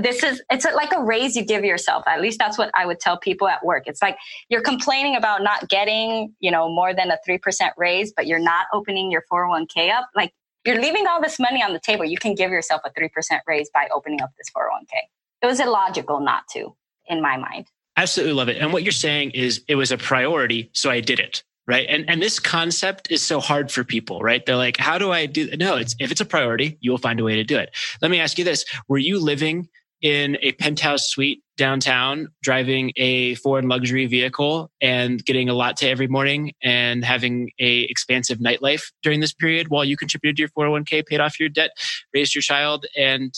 [0.02, 2.04] this is it's like a raise you give yourself.
[2.08, 3.84] At least that's what i would tell people at work.
[3.86, 4.18] It's like
[4.50, 7.40] you're complaining about not getting you know more than a 3%
[7.78, 10.10] raise but you're not opening your 401k up.
[10.16, 10.34] Like
[10.66, 12.06] you're leaving all this money on the table.
[12.06, 13.10] You can give yourself a 3%
[13.48, 15.00] raise by opening up this 401k
[15.44, 16.76] it was illogical not to
[17.08, 17.68] in my mind.
[17.98, 18.58] Absolutely love it.
[18.58, 21.86] And what you're saying is it was a priority so i did it right?
[21.90, 24.46] And and this concept is so hard for people right?
[24.46, 27.20] They're like how do i do no it's if it's a priority you will find
[27.20, 27.76] a way to do it.
[28.02, 28.66] Let me ask you this.
[28.88, 29.70] Were you living
[30.04, 36.08] in a penthouse suite downtown driving a foreign luxury vehicle and getting a latte every
[36.08, 41.06] morning and having a expansive nightlife during this period while you contributed to your 401k
[41.06, 41.72] paid off your debt
[42.14, 43.34] raised your child and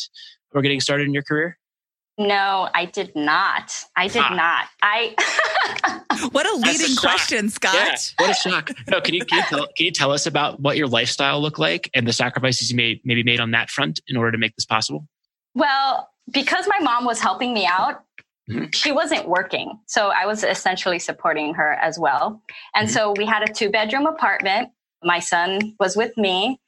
[0.54, 1.58] were getting started in your career
[2.18, 3.74] no, I did not.
[3.96, 4.36] I did ah.
[4.36, 4.66] not.
[4.82, 6.28] I.
[6.32, 7.74] what a leading a question, Scott.
[7.74, 8.72] Yeah, what a shock.
[8.88, 11.60] No, can you can you, tell, can you tell us about what your lifestyle looked
[11.60, 14.56] like and the sacrifices you made maybe made on that front in order to make
[14.56, 15.06] this possible?
[15.56, 18.04] Well, because my mom was helping me out,
[18.50, 18.66] mm-hmm.
[18.72, 22.42] she wasn't working, so I was essentially supporting her as well.
[22.74, 22.94] And mm-hmm.
[22.94, 24.70] so we had a two bedroom apartment.
[25.04, 26.62] My son was with me.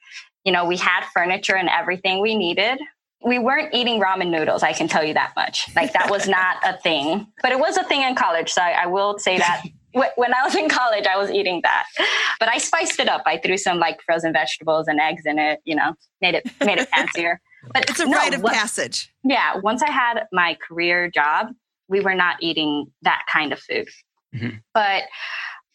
[0.43, 2.79] You know, we had furniture and everything we needed
[3.25, 4.63] we weren't eating ramen noodles.
[4.63, 5.67] I can tell you that much.
[5.75, 8.51] Like that was not a thing, but it was a thing in college.
[8.51, 11.85] So I, I will say that when I was in college, I was eating that,
[12.39, 13.23] but I spiced it up.
[13.25, 15.61] I threw some like frozen vegetables and eggs in it.
[15.65, 17.41] You know, made it made it fancier.
[17.73, 19.11] But it's a no, rite of passage.
[19.25, 19.57] Yeah.
[19.57, 21.47] Once I had my career job,
[21.89, 23.89] we were not eating that kind of food.
[24.33, 24.57] Mm-hmm.
[24.73, 25.03] But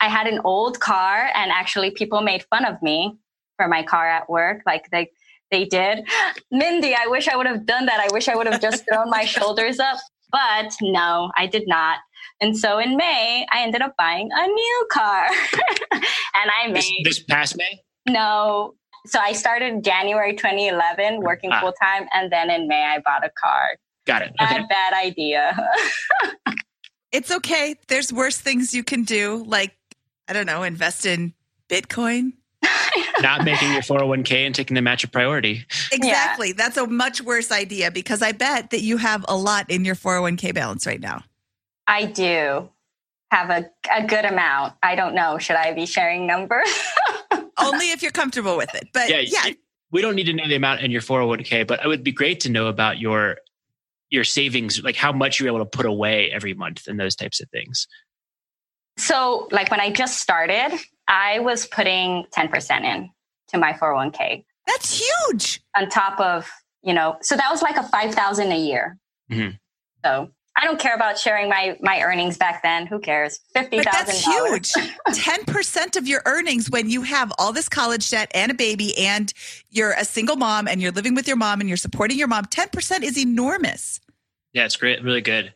[0.00, 3.18] I had an old car, and actually, people made fun of me
[3.56, 4.62] for my car at work.
[4.64, 5.10] Like they
[5.52, 6.04] they did.
[6.50, 8.00] Mindy, I wish I would have done that.
[8.00, 9.98] I wish I would have just thrown my shoulders up.
[10.32, 11.98] But no, I did not.
[12.40, 15.26] And so in May, I ended up buying a new car.
[15.92, 16.02] and
[16.34, 16.82] I made.
[17.04, 17.80] This, this, past May?
[18.08, 18.74] No.
[19.06, 21.60] So I started January 2011 working ah.
[21.60, 22.08] full time.
[22.12, 23.76] And then in May, I bought a car.
[24.06, 24.32] Got it.
[24.40, 24.58] Okay.
[24.58, 25.56] Bad, bad idea.
[27.12, 27.76] it's okay.
[27.88, 29.76] There's worse things you can do, like,
[30.26, 31.34] I don't know, invest in
[31.68, 32.32] Bitcoin
[33.20, 35.64] not making your 401k and taking the match a priority.
[35.92, 36.48] Exactly.
[36.48, 36.54] Yeah.
[36.56, 39.94] That's a much worse idea because I bet that you have a lot in your
[39.94, 41.22] 401k balance right now.
[41.86, 42.68] I do
[43.30, 44.74] have a, a good amount.
[44.82, 45.38] I don't know.
[45.38, 46.68] Should I be sharing numbers?
[47.58, 48.88] Only if you're comfortable with it.
[48.92, 49.52] But yeah, yeah.
[49.90, 52.40] We don't need to know the amount in your 401k, but it would be great
[52.40, 53.36] to know about your
[54.10, 57.40] your savings, like how much you're able to put away every month and those types
[57.40, 57.88] of things.
[58.96, 60.78] So, like when I just started,
[61.08, 63.10] I was putting 10% in
[63.48, 64.44] to my 401k.
[64.66, 65.60] That's huge.
[65.76, 66.48] On top of,
[66.82, 68.98] you know, so that was like a 5,000 a year.
[69.30, 69.56] Mm-hmm.
[70.04, 72.86] So I don't care about sharing my my earnings back then.
[72.86, 73.40] Who cares?
[73.54, 74.06] Fifty thousand.
[74.06, 74.72] That's huge.
[75.14, 78.96] Ten percent of your earnings when you have all this college debt and a baby,
[78.98, 79.32] and
[79.70, 82.44] you're a single mom, and you're living with your mom, and you're supporting your mom.
[82.46, 84.00] Ten percent is enormous.
[84.52, 85.02] Yeah, it's great.
[85.02, 85.54] Really good.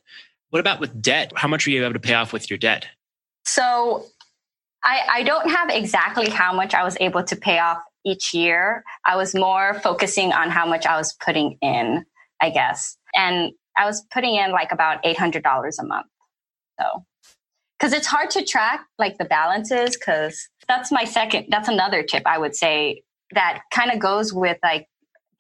[0.51, 1.33] What about with debt?
[1.37, 2.87] How much are you able to pay off with your debt?
[3.47, 4.05] So,
[4.85, 8.85] I I don't have exactly how much I was able to pay off each year.
[9.05, 12.05] I was more focusing on how much I was putting in,
[12.41, 15.43] I guess, and I was putting in like about $800
[15.79, 16.07] a month.
[16.81, 17.05] So,
[17.79, 22.23] because it's hard to track like the balances, because that's my second, that's another tip
[22.27, 23.03] I would say
[23.35, 24.87] that kind of goes with like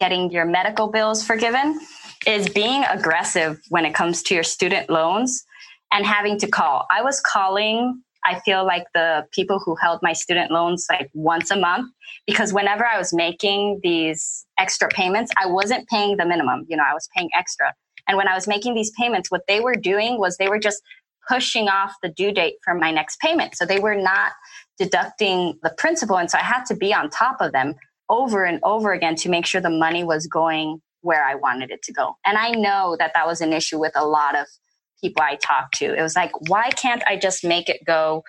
[0.00, 1.80] getting your medical bills forgiven
[2.26, 5.44] is being aggressive when it comes to your student loans
[5.92, 6.86] and having to call.
[6.90, 11.50] I was calling I feel like the people who held my student loans like once
[11.52, 11.92] a month
[12.26, 16.66] because whenever I was making these extra payments, I wasn't paying the minimum.
[16.68, 17.72] You know, I was paying extra.
[18.08, 20.82] And when I was making these payments, what they were doing was they were just
[21.28, 23.56] pushing off the due date for my next payment.
[23.56, 24.32] So they were not
[24.78, 26.18] deducting the principal.
[26.18, 27.74] And so I had to be on top of them
[28.08, 31.82] over and over again to make sure the money was going where I wanted it
[31.82, 32.14] to go.
[32.24, 34.46] And I know that that was an issue with a lot of
[35.00, 35.94] people I talked to.
[35.94, 38.24] It was like, why can't I just make it go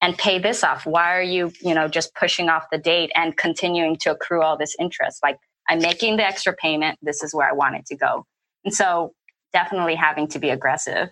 [0.00, 0.86] and pay this off?
[0.86, 4.56] Why are you, you know, just pushing off the date and continuing to accrue all
[4.56, 5.20] this interest?
[5.22, 5.38] Like,
[5.68, 6.98] I'm making the extra payment.
[7.02, 8.26] This is where I want it to go.
[8.64, 9.12] And so
[9.52, 11.08] definitely having to be aggressive.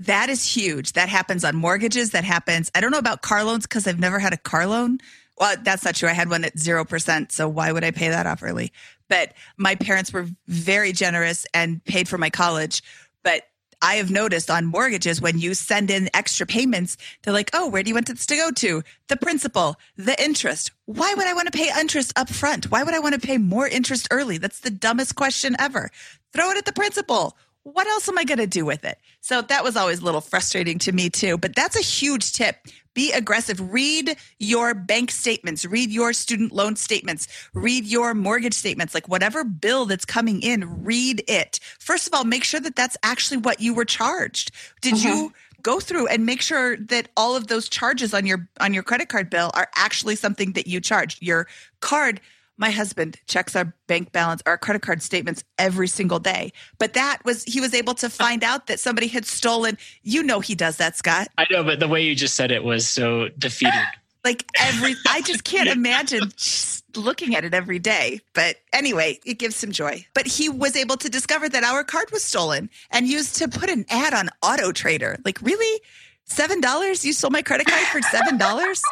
[0.00, 0.92] That is huge.
[0.92, 2.10] That happens on mortgages.
[2.10, 2.70] That happens.
[2.74, 4.98] I don't know about car loans because I've never had a car loan.
[5.38, 6.08] Well, that's not true.
[6.08, 7.32] I had one at 0%.
[7.32, 8.72] So why would I pay that off early?
[9.08, 12.82] But my parents were very generous and paid for my college.
[13.24, 13.42] But
[13.80, 17.82] I have noticed on mortgages when you send in extra payments, they're like, oh, where
[17.82, 18.82] do you want this to go to?
[19.06, 20.72] The principal, the interest.
[20.86, 22.70] Why would I want to pay interest up front?
[22.70, 24.38] Why would I want to pay more interest early?
[24.38, 25.90] That's the dumbest question ever.
[26.32, 27.36] Throw it at the principal.
[27.64, 28.98] What else am I going to do with it?
[29.20, 31.36] So that was always a little frustrating to me too.
[31.36, 32.56] But that's a huge tip.
[32.94, 33.60] Be aggressive.
[33.72, 39.44] Read your bank statements, read your student loan statements, read your mortgage statements, like whatever
[39.44, 41.60] bill that's coming in, read it.
[41.78, 44.50] First of all, make sure that that's actually what you were charged.
[44.80, 45.08] Did mm-hmm.
[45.08, 48.82] you go through and make sure that all of those charges on your on your
[48.82, 51.22] credit card bill are actually something that you charged?
[51.22, 51.46] Your
[51.80, 52.20] card
[52.58, 56.52] my husband checks our bank balance, our credit card statements every single day.
[56.78, 59.78] But that was, he was able to find out that somebody had stolen.
[60.02, 61.28] You know, he does that, Scott.
[61.38, 63.80] I know, but the way you just said it was so defeated.
[64.24, 66.32] like every, I just can't imagine
[66.96, 68.20] looking at it every day.
[68.34, 70.04] But anyway, it gives some joy.
[70.12, 73.70] But he was able to discover that our card was stolen and used to put
[73.70, 75.18] an ad on Auto Trader.
[75.24, 75.80] Like, really?
[76.28, 77.04] $7?
[77.04, 78.82] You stole my credit card for $7?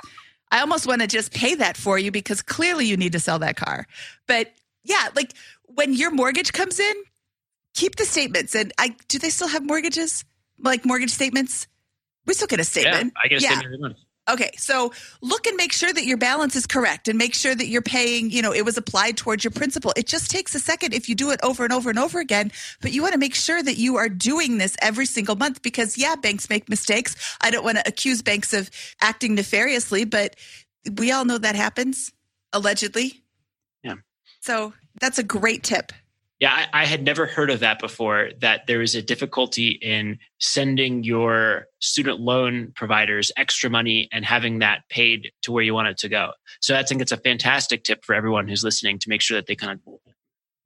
[0.56, 3.38] I almost want to just pay that for you because clearly you need to sell
[3.40, 3.86] that car.
[4.26, 5.34] But yeah, like
[5.66, 6.94] when your mortgage comes in,
[7.74, 8.54] keep the statements.
[8.54, 10.24] And I do they still have mortgages?
[10.58, 11.66] Like mortgage statements?
[12.24, 13.12] We still get a statement.
[13.14, 13.48] Yeah, I get a yeah.
[13.48, 13.96] statement every month.
[14.28, 17.68] Okay, so look and make sure that your balance is correct and make sure that
[17.68, 19.92] you're paying, you know, it was applied towards your principal.
[19.96, 22.50] It just takes a second if you do it over and over and over again,
[22.80, 25.96] but you want to make sure that you are doing this every single month because,
[25.96, 27.14] yeah, banks make mistakes.
[27.40, 28.68] I don't want to accuse banks of
[29.00, 30.34] acting nefariously, but
[30.98, 32.12] we all know that happens,
[32.52, 33.22] allegedly.
[33.84, 33.94] Yeah.
[34.40, 35.92] So that's a great tip.
[36.38, 38.30] Yeah, I, I, had never heard of that before.
[38.40, 44.58] That there is a difficulty in sending your student loan providers extra money and having
[44.58, 46.32] that paid to where you want it to go.
[46.60, 49.46] So I think it's a fantastic tip for everyone who's listening to make sure that
[49.46, 49.94] they kind of.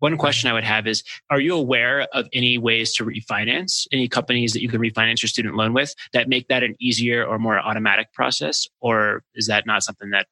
[0.00, 4.08] One question I would have is Are you aware of any ways to refinance, any
[4.08, 7.38] companies that you can refinance your student loan with that make that an easier or
[7.38, 8.66] more automatic process?
[8.80, 10.26] Or is that not something that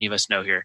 [0.00, 0.64] any of us know here?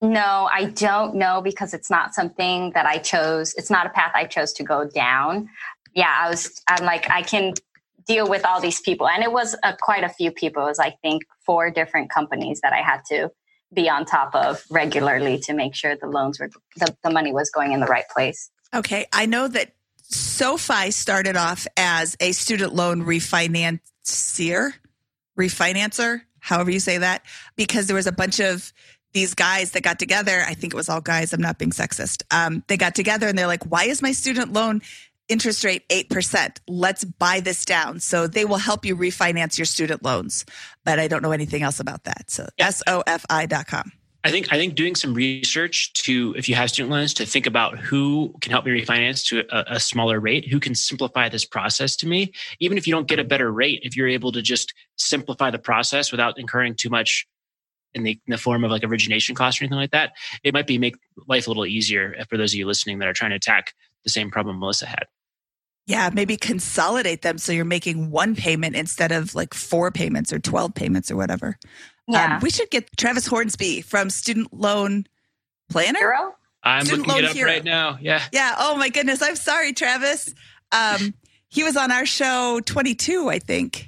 [0.00, 3.54] No, I don't know because it's not something that I chose.
[3.54, 5.48] It's not a path I chose to go down.
[5.94, 7.54] Yeah, I was, I'm like, I can
[8.06, 9.08] deal with all these people.
[9.08, 10.62] And it was a, quite a few people.
[10.62, 13.30] It was, I think, four different companies that I had to
[13.74, 17.50] be on top of regularly to make sure the loans were, the, the money was
[17.50, 18.50] going in the right place.
[18.72, 19.06] Okay.
[19.12, 24.72] I know that SoFi started off as a student loan refinancier,
[25.38, 27.22] refinancer, however you say that,
[27.56, 28.72] because there was a bunch of
[29.12, 32.22] these guys that got together, I think it was all guys, I'm not being sexist.
[32.30, 34.82] Um, they got together and they're like, why is my student loan
[35.28, 36.58] interest rate 8%?
[36.68, 38.00] Let's buy this down.
[38.00, 40.44] So they will help you refinance your student loans.
[40.84, 42.30] But I don't know anything else about that.
[42.30, 42.68] So yeah.
[42.68, 43.92] SOFI.com.
[44.24, 47.46] I think I think doing some research to if you have student loans to think
[47.46, 51.44] about who can help me refinance to a, a, smaller rate, who can simplify this
[51.44, 52.32] process to me.
[52.58, 55.58] Even if you don't get a better rate, if you're able to just simplify the
[55.58, 57.28] process without incurring too much
[57.94, 60.12] in the, in the form of like origination costs or anything like that,
[60.42, 63.12] it might be make life a little easier for those of you listening that are
[63.12, 63.74] trying to attack
[64.04, 65.06] the same problem Melissa had.
[65.86, 70.38] Yeah, maybe consolidate them so you're making one payment instead of like four payments or
[70.38, 71.58] 12 payments or whatever.
[72.06, 72.36] Yeah.
[72.36, 75.06] Um, we should get Travis Hornsby from Student Loan
[75.70, 75.98] Planner.
[75.98, 76.34] Hero?
[76.62, 77.50] I'm Student looking it up Hero.
[77.50, 77.98] right now.
[78.02, 78.22] Yeah.
[78.32, 78.54] Yeah.
[78.58, 79.22] Oh my goodness.
[79.22, 80.34] I'm sorry, Travis.
[80.72, 81.14] Um,
[81.48, 83.87] he was on our show 22, I think.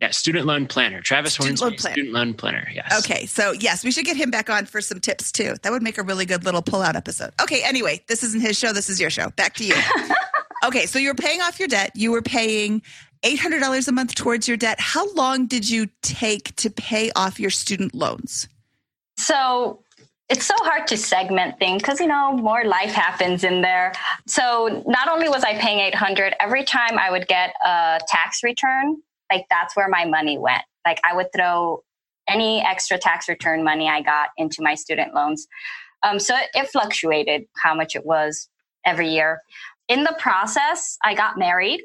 [0.00, 1.02] Yeah, student loan planner.
[1.02, 1.94] Travis student Hornsby, loan planner.
[1.94, 2.68] student loan planner.
[2.74, 3.04] Yes.
[3.04, 5.54] Okay, so yes, we should get him back on for some tips too.
[5.62, 7.32] That would make a really good little pull-out episode.
[7.40, 8.72] Okay, anyway, this isn't his show.
[8.72, 9.28] This is your show.
[9.30, 9.74] Back to you.
[10.64, 11.90] okay, so you were paying off your debt.
[11.94, 12.80] You were paying
[13.22, 14.80] $800 a month towards your debt.
[14.80, 18.48] How long did you take to pay off your student loans?
[19.18, 19.82] So
[20.30, 23.92] it's so hard to segment things because you know more life happens in there
[24.28, 28.96] so not only was i paying 800 every time i would get a tax return
[29.30, 31.82] like that's where my money went like i would throw
[32.28, 35.46] any extra tax return money i got into my student loans
[36.02, 38.48] um, so it, it fluctuated how much it was
[38.84, 39.40] every year
[39.88, 41.82] in the process i got married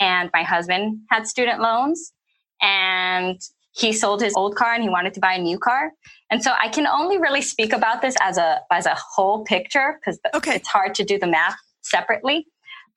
[0.00, 2.12] and my husband had student loans
[2.60, 3.40] and
[3.76, 5.92] he sold his old car and he wanted to buy a new car.
[6.30, 9.98] And so I can only really speak about this as a as a whole picture
[10.00, 10.54] because okay.
[10.56, 12.46] it's hard to do the math separately.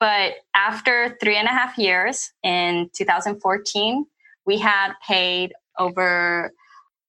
[0.00, 4.06] But after three and a half years in 2014,
[4.46, 6.52] we had paid over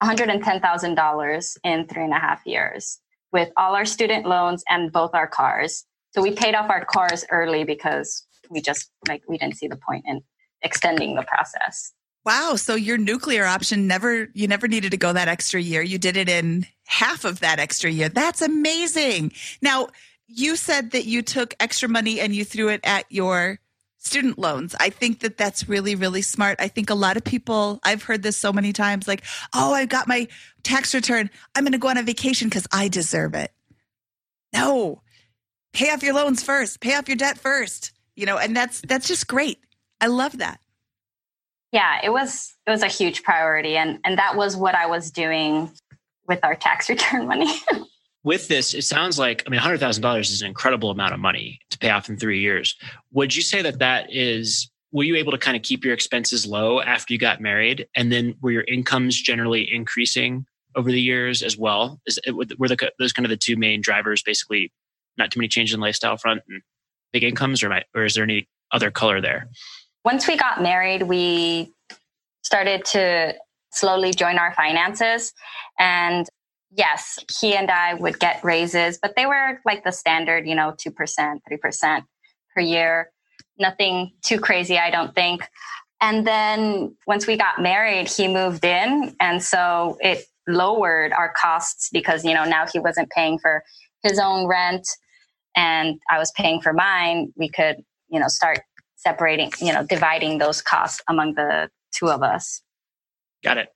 [0.04, 3.00] $110,000 in three and a half years
[3.32, 5.86] with all our student loans and both our cars.
[6.14, 9.78] So we paid off our cars early because we just like we didn't see the
[9.78, 10.22] point in
[10.62, 11.94] extending the process.
[12.26, 12.56] Wow.
[12.56, 15.82] So your nuclear option never, you never needed to go that extra year.
[15.82, 18.10] You did it in half of that extra year.
[18.10, 19.32] That's amazing.
[19.62, 19.88] Now,
[20.34, 23.60] you said that you took extra money and you threw it at your
[23.98, 24.76] student loans.
[24.80, 26.60] I think that that's really, really smart.
[26.60, 29.24] I think a lot of people, I've heard this so many times like,
[29.54, 30.28] oh, I got my
[30.64, 31.30] tax return.
[31.54, 33.52] I'm going to go on a vacation because I deserve it.
[34.54, 35.02] No,
[35.74, 39.08] pay off your loans first, pay off your debt first, you know, and that's, that's
[39.08, 39.60] just great.
[40.00, 40.60] I love that
[41.72, 45.12] yeah it was it was a huge priority and and that was what i was
[45.12, 45.72] doing
[46.28, 47.52] with our tax return money
[48.24, 51.78] with this it sounds like i mean $100000 is an incredible amount of money to
[51.78, 52.76] pay off in three years.
[53.12, 56.46] Would you say that that is were you able to kind of keep your expenses
[56.46, 57.88] low after you got married?
[57.96, 60.46] And then were your incomes generally increasing
[60.76, 62.00] over the years as well?
[62.06, 64.72] Is were the, those kind of the two main drivers basically
[65.18, 66.62] not too many changes in lifestyle front and
[67.14, 69.50] big incomes or, or is there any other color there?
[70.04, 71.74] Once we got married, we
[72.44, 73.36] started to
[73.72, 75.34] slowly join our finances.
[75.80, 76.28] And
[76.76, 80.74] yes, he and I would get raises, but they were like the standard, you know,
[80.78, 82.04] 2%, 3%
[82.56, 83.12] per year.
[83.58, 85.48] Nothing too crazy, I don't think.
[86.02, 89.16] And then once we got married, he moved in.
[89.20, 93.64] And so it lowered our costs because, you know, now he wasn't paying for
[94.02, 94.88] his own rent
[95.56, 97.32] and I was paying for mine.
[97.36, 97.78] We could,
[98.10, 98.62] you know, start
[98.96, 102.62] separating, you know, dividing those costs among the two of us.
[103.44, 103.70] Got it.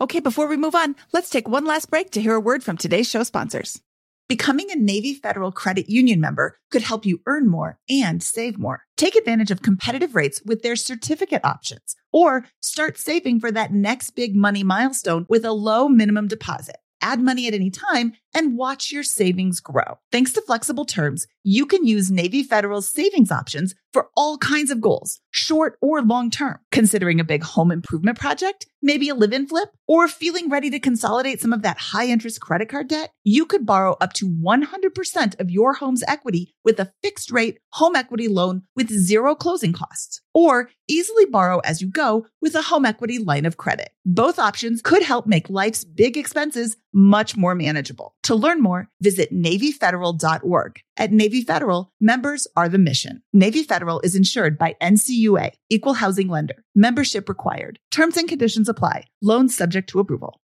[0.00, 2.76] Okay, before we move on, let's take one last break to hear a word from
[2.76, 3.80] today's show sponsors.
[4.28, 8.84] Becoming a Navy Federal Credit Union member could help you earn more and save more.
[8.96, 14.12] Take advantage of competitive rates with their certificate options or start saving for that next
[14.12, 18.92] big money milestone with a low minimum deposit add money at any time, and watch
[18.92, 19.98] your savings grow.
[20.10, 24.80] Thanks to flexible terms, you can use Navy Federal's savings options for all kinds of
[24.80, 26.58] goals, short or long term.
[26.70, 30.78] Considering a big home improvement project, maybe a live in flip, or feeling ready to
[30.78, 35.40] consolidate some of that high interest credit card debt, you could borrow up to 100%
[35.40, 40.20] of your home's equity with a fixed rate home equity loan with zero closing costs,
[40.34, 43.90] or easily borrow as you go with a home equity line of credit.
[44.04, 48.14] Both options could help make life's big expenses much more manageable.
[48.24, 50.80] To learn more, visit NavyFederal.org.
[50.96, 53.22] At Navy Federal, members are the mission.
[53.32, 56.62] Navy Federal is insured by NCUA, Equal Housing Lender.
[56.74, 57.78] Membership required.
[57.90, 59.06] Terms and conditions apply.
[59.22, 60.42] Loans subject to approval.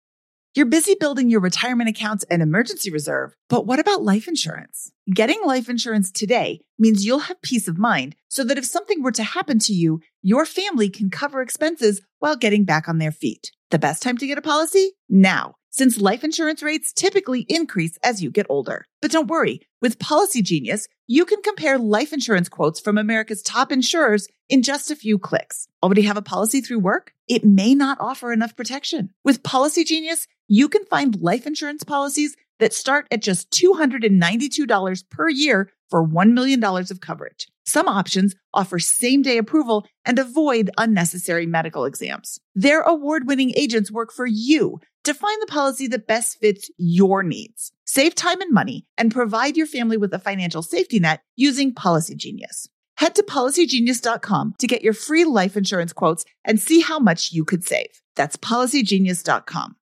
[0.55, 4.93] You're busy building your retirement accounts and emergency reserve, but what about life insurance?
[5.09, 9.13] Getting life insurance today means you'll have peace of mind so that if something were
[9.13, 13.51] to happen to you, your family can cover expenses while getting back on their feet.
[13.71, 14.93] The best time to get a policy?
[15.09, 18.87] Now since life insurance rates typically increase as you get older.
[19.01, 23.73] But don't worry, with Policy Genius, you can compare life insurance quotes from America's top
[23.73, 25.67] insurers in just a few clicks.
[25.83, 27.13] Already have a policy through work?
[27.27, 29.11] It may not offer enough protection.
[29.25, 35.29] With Policy Genius, you can find life insurance policies that start at just $292 per
[35.29, 37.49] year for $1 million of coverage.
[37.65, 42.39] Some options offer same day approval and avoid unnecessary medical exams.
[42.55, 47.23] Their award winning agents work for you to find the policy that best fits your
[47.23, 47.73] needs.
[47.85, 52.15] Save time and money and provide your family with a financial safety net using Policy
[52.15, 52.69] Genius.
[52.97, 57.45] Head to policygenius.com to get your free life insurance quotes and see how much you
[57.45, 58.03] could save.
[58.15, 59.77] That's policygenius.com.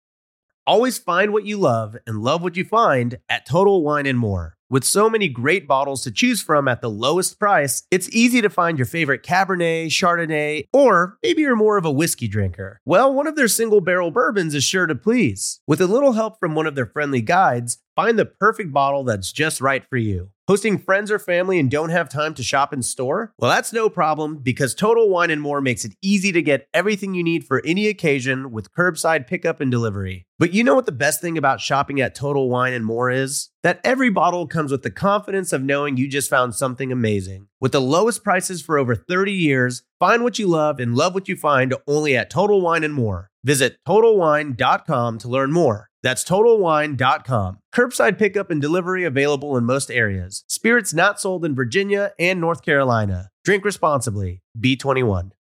[0.66, 4.56] Always find what you love and love what you find at Total Wine and More.
[4.72, 8.48] With so many great bottles to choose from at the lowest price, it's easy to
[8.48, 12.80] find your favorite Cabernet, Chardonnay, or maybe you're more of a whiskey drinker.
[12.84, 15.60] Well, one of their single barrel bourbons is sure to please.
[15.66, 19.32] With a little help from one of their friendly guides, find the perfect bottle that's
[19.32, 20.30] just right for you.
[20.50, 23.32] Hosting friends or family and don't have time to shop in store?
[23.38, 27.14] Well, that's no problem because Total Wine and More makes it easy to get everything
[27.14, 30.26] you need for any occasion with curbside pickup and delivery.
[30.40, 33.50] But you know what the best thing about shopping at Total Wine and More is?
[33.62, 37.48] That every bottle comes with the confidence of knowing you just found something amazing.
[37.60, 41.28] With the lowest prices for over 30 years, find what you love and love what
[41.28, 43.28] you find only at Total Wine and More.
[43.44, 45.88] Visit TotalWine.com to learn more.
[46.02, 47.58] That's TotalWine.com.
[47.74, 50.44] Curbside pickup and delivery available in most areas.
[50.48, 53.28] Spirits not sold in Virginia and North Carolina.
[53.44, 54.42] Drink responsibly.
[54.58, 55.32] B21.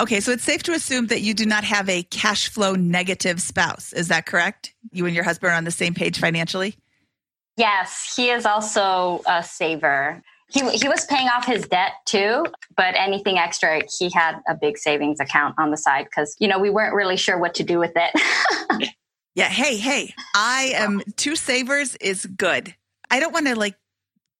[0.00, 3.40] Okay, so it's safe to assume that you do not have a cash flow negative
[3.40, 3.92] spouse.
[3.92, 4.74] Is that correct?
[4.90, 6.76] You and your husband are on the same page financially?
[7.56, 10.22] Yes, he is also a saver.
[10.50, 12.46] He, he was paying off his debt too,
[12.76, 16.58] but anything extra, he had a big savings account on the side because, you know,
[16.58, 18.90] we weren't really sure what to do with it.
[19.34, 19.48] Yeah.
[19.48, 22.74] Hey, hey, I am two savers is good.
[23.10, 23.74] I don't want to like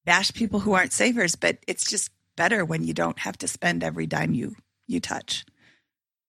[0.05, 3.83] bash people who aren't savers, but it's just better when you don't have to spend
[3.83, 4.55] every dime you
[4.87, 5.45] you touch.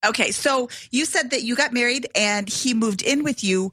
[0.05, 3.71] Okay, so you said that you got married and he moved in with you.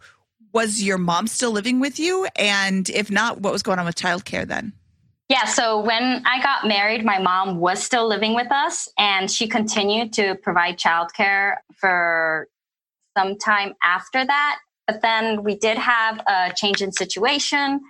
[0.52, 2.26] Was your mom still living with you?
[2.36, 4.72] And if not, what was going on with childcare then?
[5.28, 9.48] Yeah, so when I got married, my mom was still living with us and she
[9.48, 12.48] continued to provide childcare for
[13.16, 14.58] some time after that.
[14.86, 17.80] But then we did have a change in situation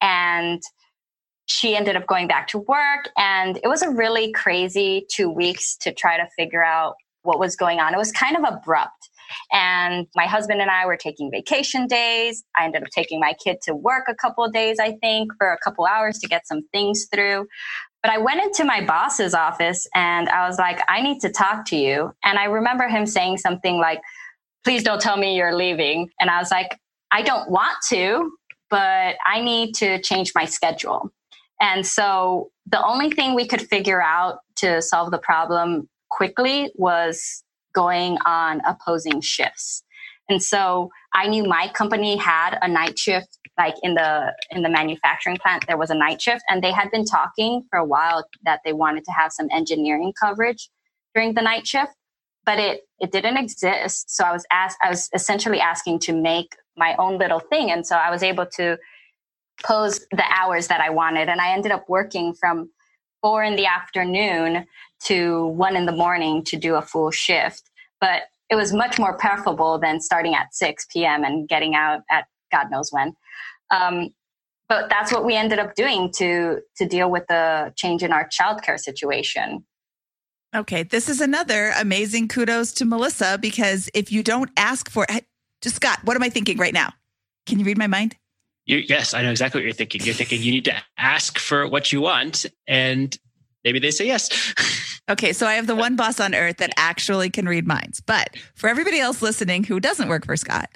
[0.00, 0.60] and
[1.46, 3.10] she ended up going back to work.
[3.16, 7.54] And it was a really crazy two weeks to try to figure out what was
[7.54, 7.94] going on.
[7.94, 9.09] It was kind of abrupt.
[9.52, 12.44] And my husband and I were taking vacation days.
[12.58, 15.58] I ended up taking my kid to work a couple days, I think, for a
[15.58, 17.46] couple hours to get some things through.
[18.02, 21.66] But I went into my boss's office and I was like, I need to talk
[21.66, 22.12] to you.
[22.24, 24.00] And I remember him saying something like,
[24.64, 26.08] please don't tell me you're leaving.
[26.18, 26.78] And I was like,
[27.10, 28.32] I don't want to,
[28.70, 31.12] but I need to change my schedule.
[31.60, 37.42] And so the only thing we could figure out to solve the problem quickly was
[37.72, 39.82] going on opposing shifts.
[40.28, 44.68] And so I knew my company had a night shift like in the in the
[44.68, 48.24] manufacturing plant there was a night shift and they had been talking for a while
[48.44, 50.70] that they wanted to have some engineering coverage
[51.14, 51.92] during the night shift
[52.44, 54.14] but it it didn't exist.
[54.14, 57.86] So I was asked, I was essentially asking to make my own little thing, and
[57.86, 58.78] so I was able to
[59.64, 62.70] pose the hours that I wanted, and I ended up working from
[63.22, 64.66] four in the afternoon
[65.04, 67.70] to one in the morning to do a full shift.
[68.00, 71.24] But it was much more preferable than starting at 6 p.m.
[71.24, 73.14] and getting out at God knows when.
[73.70, 74.10] Um,
[74.68, 78.28] but that's what we ended up doing to to deal with the change in our
[78.28, 79.64] childcare situation.
[80.54, 85.06] Okay, this is another amazing kudos to Melissa because if you don't ask for
[85.60, 86.92] just Scott, what am I thinking right now?
[87.46, 88.16] Can you read my mind?
[88.66, 90.02] You, yes, I know exactly what you're thinking.
[90.02, 93.16] You're thinking you need to ask for what you want, and
[93.64, 94.28] maybe they say yes.
[95.10, 98.00] okay, so I have the one boss on earth that actually can read minds.
[98.00, 100.70] But for everybody else listening who doesn't work for Scott,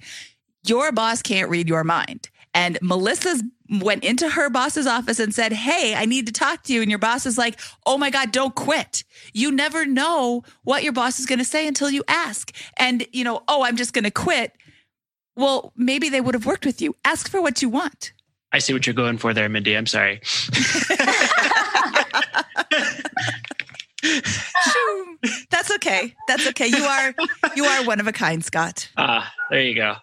[0.66, 2.30] your boss can't read your mind.
[2.55, 6.72] And Melissa's went into her boss's office and said, Hey, I need to talk to
[6.72, 6.82] you.
[6.82, 9.05] And your boss is like, Oh my God, don't quit.
[9.32, 12.55] You never know what your boss is going to say until you ask.
[12.76, 14.53] And, you know, oh, I'm just going to quit.
[15.37, 16.95] Well, maybe they would have worked with you.
[17.05, 18.12] Ask for what you want.
[18.55, 19.77] I see what you're going for there, Mindy.
[19.77, 20.21] I'm sorry.
[25.51, 26.15] That's okay.
[26.29, 26.69] That's okay.
[26.69, 27.15] You are
[27.57, 28.89] you are one of a kind, Scott.
[28.97, 29.97] Ah, uh, there you go.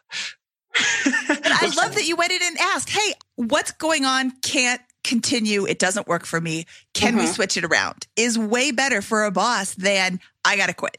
[0.76, 4.32] I love that you went in and asked, "Hey, what's going on?
[4.42, 5.66] Can't continue.
[5.66, 6.66] It doesn't work for me.
[6.94, 7.20] Can mm-hmm.
[7.20, 10.98] we switch it around?" Is way better for a boss than I got to quit.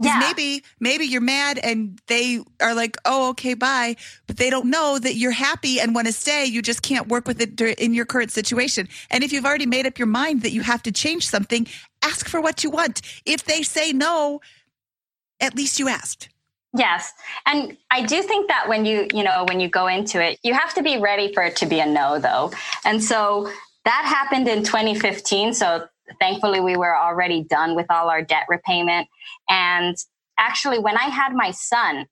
[0.00, 0.18] Yeah.
[0.20, 3.96] Maybe maybe you're mad and they are like, "Oh, okay, bye,"
[4.28, 6.44] but they don't know that you're happy and want to stay.
[6.44, 8.88] You just can't work with it in your current situation.
[9.10, 11.66] And if you've already made up your mind that you have to change something,
[12.02, 13.02] ask for what you want.
[13.26, 14.40] If they say no,
[15.40, 16.28] at least you asked.
[16.76, 17.12] Yes.
[17.46, 20.52] And I do think that when you, you know, when you go into it, you
[20.54, 22.52] have to be ready for it to be a no though.
[22.84, 23.50] And so
[23.84, 25.54] that happened in 2015.
[25.54, 25.88] So
[26.20, 29.08] thankfully we were already done with all our debt repayment.
[29.48, 29.96] And
[30.38, 32.06] actually when I had my son,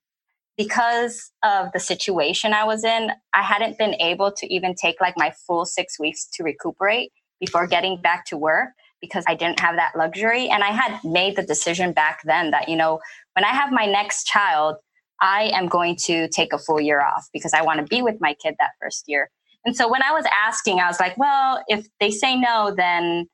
[0.56, 5.14] because of the situation I was in, I hadn't been able to even take like
[5.16, 8.70] my full six weeks to recuperate before getting back to work
[9.00, 10.48] because I didn't have that luxury.
[10.48, 13.00] And I had made the decision back then that, you know,
[13.34, 14.76] when I have my next child,
[15.20, 18.16] I am going to take a full year off because I want to be with
[18.20, 19.30] my kid that first year.
[19.64, 23.28] And so when I was asking, I was like, well, if they say no, then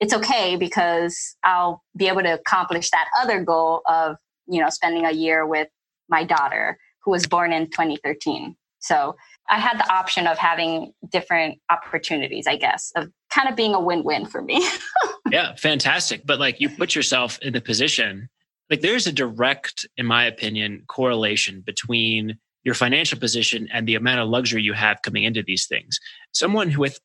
[0.00, 5.04] it's okay because I'll be able to accomplish that other goal of, you know, spending
[5.04, 5.68] a year with
[6.08, 8.56] my daughter who was born in 2013.
[8.80, 9.14] So
[9.50, 13.80] I had the option of having different opportunities, I guess, of kind of being a
[13.80, 14.66] win win for me.
[15.30, 16.22] yeah, fantastic.
[16.24, 18.30] But like you put yourself in the position,
[18.70, 24.20] like there's a direct, in my opinion, correlation between your financial position and the amount
[24.20, 25.98] of luxury you have coming into these things.
[26.32, 27.00] Someone with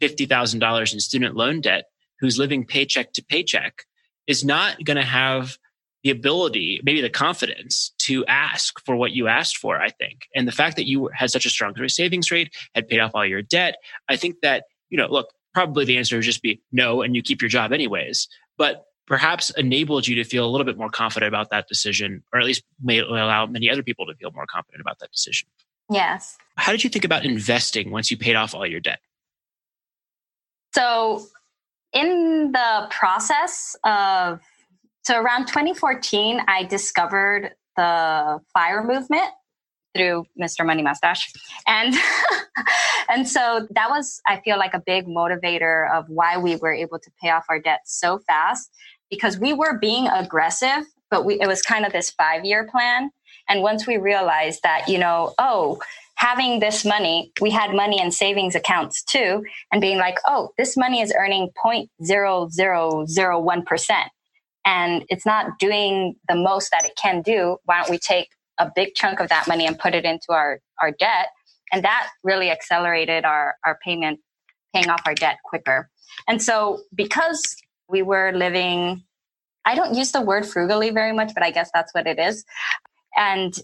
[0.00, 1.86] $50,000 in student loan debt
[2.20, 3.84] who's living paycheck to paycheck
[4.26, 5.58] is not going to have
[6.04, 10.28] the ability, maybe the confidence to ask for what you asked for, I think.
[10.34, 13.26] And the fact that you had such a strong savings rate, had paid off all
[13.26, 13.76] your debt,
[14.08, 17.22] I think that, you know, look, probably the answer would just be no, and you
[17.22, 18.28] keep your job anyways.
[18.56, 22.38] But perhaps enabled you to feel a little bit more confident about that decision, or
[22.38, 25.48] at least may allow many other people to feel more confident about that decision.
[25.90, 26.36] Yes.
[26.56, 29.00] How did you think about investing once you paid off all your debt?
[30.74, 31.26] So,
[31.92, 34.40] in the process of
[35.02, 39.30] so around 2014, I discovered the fire movement
[39.96, 40.66] through Mr.
[40.66, 41.32] Money Mustache.
[41.66, 41.94] And
[43.08, 46.98] and so that was I feel like a big motivator of why we were able
[46.98, 48.70] to pay off our debt so fast
[49.10, 53.10] because we were being aggressive, but we it was kind of this 5-year plan.
[53.48, 55.80] And once we realized that, you know, oh,
[56.18, 60.76] having this money, we had money in savings accounts too, and being like, oh, this
[60.76, 64.04] money is earning 0.0001%
[64.64, 68.70] and it's not doing the most that it can do, why don't we take a
[68.74, 71.28] big chunk of that money and put it into our, our debt?
[71.72, 74.18] And that really accelerated our, our payment,
[74.74, 75.88] paying off our debt quicker.
[76.26, 77.56] And so because
[77.88, 79.04] we were living,
[79.64, 82.44] I don't use the word frugally very much, but I guess that's what it is.
[83.16, 83.58] And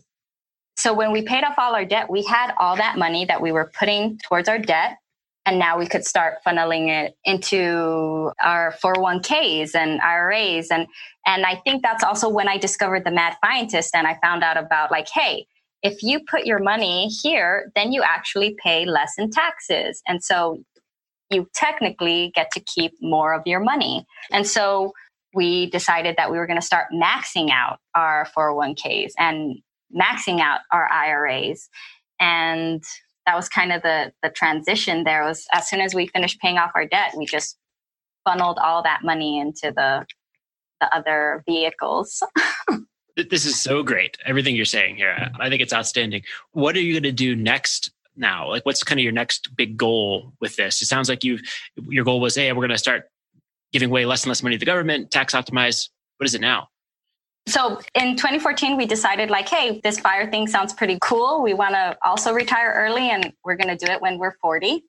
[0.76, 3.52] so when we paid off all our debt, we had all that money that we
[3.52, 4.98] were putting towards our debt
[5.46, 10.86] and now we could start funneling it into our 401ks and IRAs and
[11.26, 14.56] and I think that's also when I discovered the Mad Fientist and I found out
[14.56, 15.46] about like hey
[15.82, 20.02] if you put your money here then you actually pay less in taxes.
[20.08, 20.62] And so
[21.30, 24.06] you technically get to keep more of your money.
[24.30, 24.92] And so
[25.34, 29.56] we decided that we were going to start maxing out our 401ks and
[29.92, 31.68] maxing out our IRAs
[32.20, 32.82] and
[33.26, 36.58] that was kind of the the transition there was as soon as we finished paying
[36.58, 37.58] off our debt we just
[38.24, 40.06] funneled all that money into the
[40.80, 42.22] the other vehicles.
[43.30, 45.30] This is so great everything you're saying here.
[45.38, 46.22] I think it's outstanding.
[46.50, 48.48] What are you going to do next now?
[48.48, 50.82] Like what's kind of your next big goal with this?
[50.82, 51.38] It sounds like you
[51.76, 53.04] your goal was hey we're going to start
[53.72, 56.66] giving away less and less money to the government tax optimize what is it now
[57.46, 61.42] so in 2014, we decided like, hey, this fire thing sounds pretty cool.
[61.42, 64.82] We want to also retire early and we're going to do it when we're 40.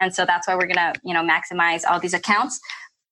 [0.00, 2.60] And so that's why we're going to, you know, maximize all these accounts.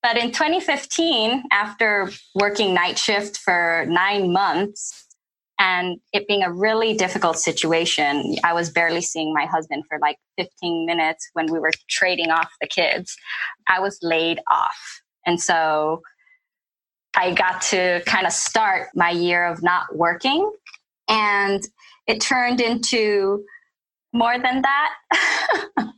[0.03, 5.07] But in 2015, after working night shift for nine months
[5.59, 10.19] and it being a really difficult situation, I was barely seeing my husband for like
[10.37, 13.17] 15 minutes when we were trading off the kids.
[13.69, 15.01] I was laid off.
[15.25, 16.03] And so
[17.15, 20.51] I got to kind of start my year of not working.
[21.09, 21.63] And
[22.07, 23.45] it turned into
[24.13, 24.95] more than that.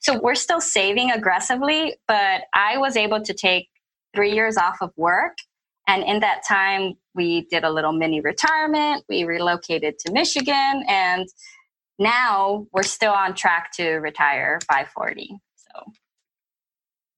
[0.00, 3.68] so we're still saving aggressively, but I was able to take
[4.14, 5.36] three years off of work.
[5.86, 9.04] And in that time, we did a little mini retirement.
[9.08, 10.84] We relocated to Michigan.
[10.88, 11.28] And
[11.98, 15.36] now we're still on track to retire by 40.
[15.56, 15.92] So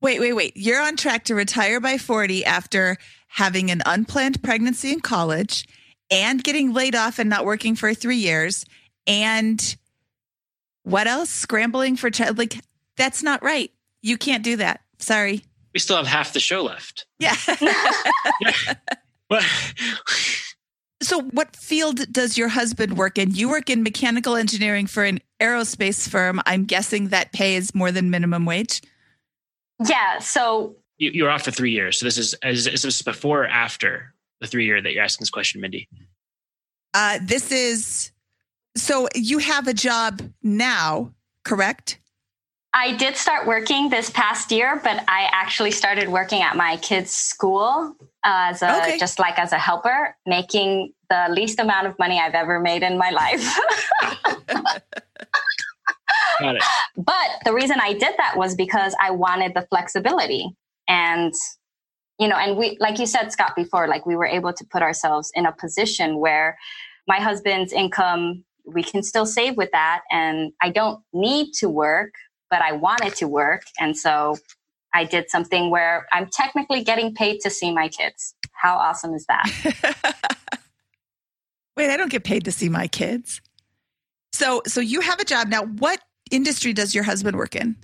[0.02, 0.52] Wait, wait, wait.
[0.56, 2.96] You're on track to retire by 40 after
[3.28, 5.66] having an unplanned pregnancy in college
[6.10, 8.64] and getting laid off and not working for three years.
[9.06, 9.76] And
[10.82, 11.30] what else?
[11.30, 12.38] Scrambling for child.
[12.38, 12.60] Like,
[12.96, 13.70] that's not right.
[14.02, 14.80] You can't do that.
[14.98, 15.42] Sorry.
[15.74, 17.06] We still have half the show left.
[17.18, 17.34] Yeah.
[21.02, 23.32] so, what field does your husband work in?
[23.32, 26.40] You work in mechanical engineering for an aerospace firm.
[26.46, 28.80] I'm guessing that pays more than minimum wage.
[29.84, 30.18] Yeah.
[30.18, 31.98] So you, you're off for three years.
[31.98, 35.24] So this is is, is this before or after the three year that you're asking
[35.24, 35.88] this question, Mindy?
[36.94, 38.12] Uh, this is
[38.76, 41.12] so you have a job now,
[41.44, 41.98] correct?
[42.72, 47.10] I did start working this past year, but I actually started working at my kids'
[47.10, 48.98] school uh, as a okay.
[48.98, 52.98] just like as a helper, making the least amount of money I've ever made in
[52.98, 53.58] my life.
[56.40, 56.62] Got it.
[56.96, 60.56] But the reason I did that was because I wanted the flexibility.
[60.88, 61.32] And,
[62.18, 64.82] you know, and we, like you said, Scott, before, like we were able to put
[64.82, 66.56] ourselves in a position where
[67.06, 70.02] my husband's income, we can still save with that.
[70.10, 72.12] And I don't need to work,
[72.50, 73.62] but I wanted to work.
[73.78, 74.36] And so
[74.94, 78.34] I did something where I'm technically getting paid to see my kids.
[78.52, 80.16] How awesome is that?
[81.76, 83.42] Wait, I don't get paid to see my kids.
[84.32, 85.64] So, so you have a job now.
[85.64, 86.00] What
[86.30, 87.76] industry does your husband work in?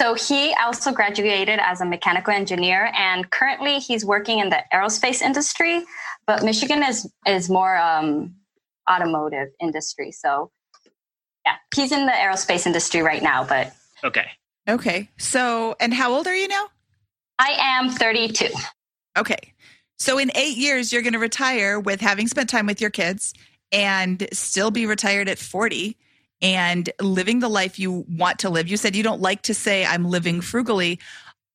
[0.00, 5.22] So he also graduated as a mechanical engineer, and currently he's working in the aerospace
[5.22, 5.84] industry.
[6.26, 8.34] But Michigan is is more um,
[8.90, 10.10] automotive industry.
[10.10, 10.50] So,
[11.46, 13.44] yeah, he's in the aerospace industry right now.
[13.44, 13.72] But
[14.02, 14.26] okay,
[14.68, 15.10] okay.
[15.16, 16.66] So, and how old are you now?
[17.38, 18.50] I am thirty two.
[19.16, 19.54] Okay,
[19.96, 23.32] so in eight years, you're going to retire with having spent time with your kids
[23.70, 25.96] and still be retired at 40
[26.44, 28.68] and living the life you want to live.
[28.68, 31.00] You said you don't like to say, I'm living frugally.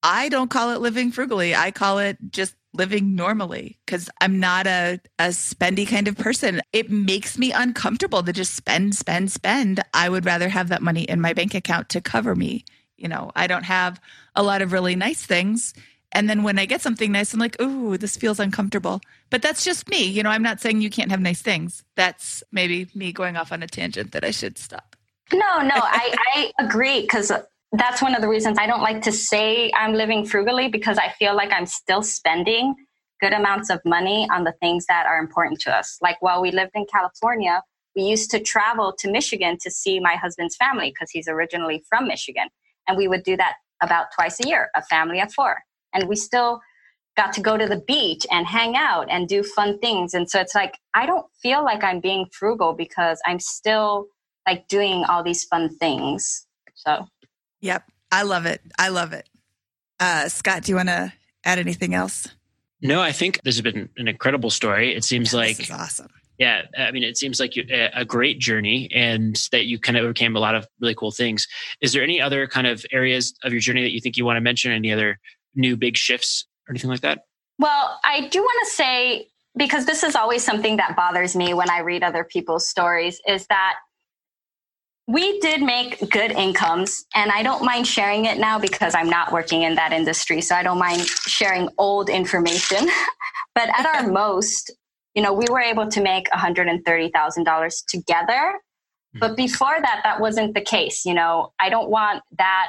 [0.02, 1.54] I don't call it living frugally.
[1.54, 6.62] I call it just living normally because I'm not a, a spendy kind of person.
[6.74, 9.80] It makes me uncomfortable to just spend, spend, spend.
[9.94, 12.66] I would rather have that money in my bank account to cover me.
[12.98, 14.02] You know, I don't have
[14.36, 15.76] a lot of really nice things.
[16.12, 19.02] And then when I get something nice, I'm like, ooh, this feels uncomfortable.
[19.30, 20.04] But that's just me.
[20.04, 21.84] You know, I'm not saying you can't have nice things.
[21.96, 24.96] That's maybe me going off on a tangent that I should stop.
[25.32, 27.32] No, no, I, I agree because
[27.74, 31.10] that's one of the reasons I don't like to say I'm living frugally because I
[31.20, 32.74] feel like I'm still spending
[33.22, 35.98] good amounts of money on the things that are important to us.
[36.02, 37.62] Like while we lived in California,
[37.96, 42.08] we used to travel to Michigan to see my husband's family because he's originally from
[42.08, 42.48] Michigan.
[42.88, 45.60] And we would do that about twice a year, a family of four
[45.94, 46.62] and we still
[47.20, 50.14] got to go to the beach and hang out and do fun things.
[50.14, 54.08] And so it's like i don't feel like i'm being frugal because i'm still
[54.48, 56.48] like doing all these fun things.
[56.76, 57.06] So.
[57.60, 57.84] Yep.
[58.10, 58.62] I love it.
[58.80, 59.28] I love it.
[60.00, 61.12] Uh, scott do you want to
[61.44, 62.30] add anything else?
[62.82, 64.96] No i think this has been an incredible story.
[64.96, 66.08] It seems yeah, like awesome.
[66.38, 70.06] Yeah i mean it seems like you, a great journey and that you kind of
[70.06, 71.46] overcame a lot of really cool things.
[71.82, 74.38] Is there any other kind of areas of your journey that you think you want
[74.38, 74.72] to mention?
[74.72, 75.20] Any other
[75.54, 77.26] new big shifts or anything like that?
[77.58, 81.70] Well, I do want to say, because this is always something that bothers me when
[81.70, 83.76] I read other people's stories, is that
[85.08, 89.32] we did make good incomes and i don't mind sharing it now because i'm not
[89.32, 92.88] working in that industry so i don't mind sharing old information
[93.56, 94.70] but at our most
[95.16, 98.54] you know we were able to make $130000 together
[99.20, 99.36] but hmm.
[99.36, 102.68] before that that wasn't the case you know i don't want that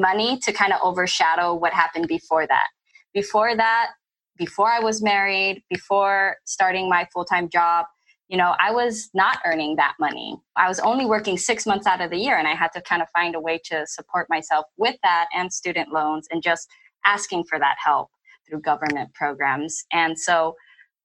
[0.00, 2.68] money to kind of overshadow what happened before that.
[3.14, 3.90] Before that,
[4.36, 7.86] before I was married, before starting my full time job,
[8.28, 10.36] you know, I was not earning that money.
[10.56, 13.02] I was only working six months out of the year, and I had to kind
[13.02, 16.68] of find a way to support myself with that and student loans and just
[17.04, 18.08] asking for that help
[18.48, 19.84] through government programs.
[19.92, 20.54] And so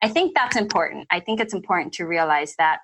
[0.01, 1.07] I think that's important.
[1.09, 2.79] I think it's important to realize that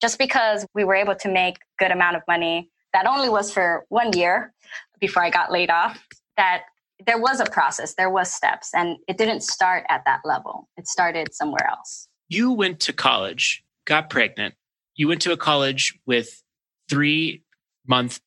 [0.00, 3.84] just because we were able to make good amount of money that only was for
[3.88, 4.52] one year
[5.00, 6.04] before I got laid off,
[6.36, 6.64] that
[7.06, 10.68] there was a process, there was steps, and it didn't start at that level.
[10.76, 12.08] It started somewhere else.
[12.28, 14.54] You went to college, got pregnant.
[14.94, 16.42] You went to a college with
[16.88, 17.42] three
[17.86, 18.20] month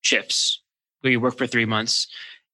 [0.00, 0.62] shifts
[1.00, 2.06] where you worked for three months.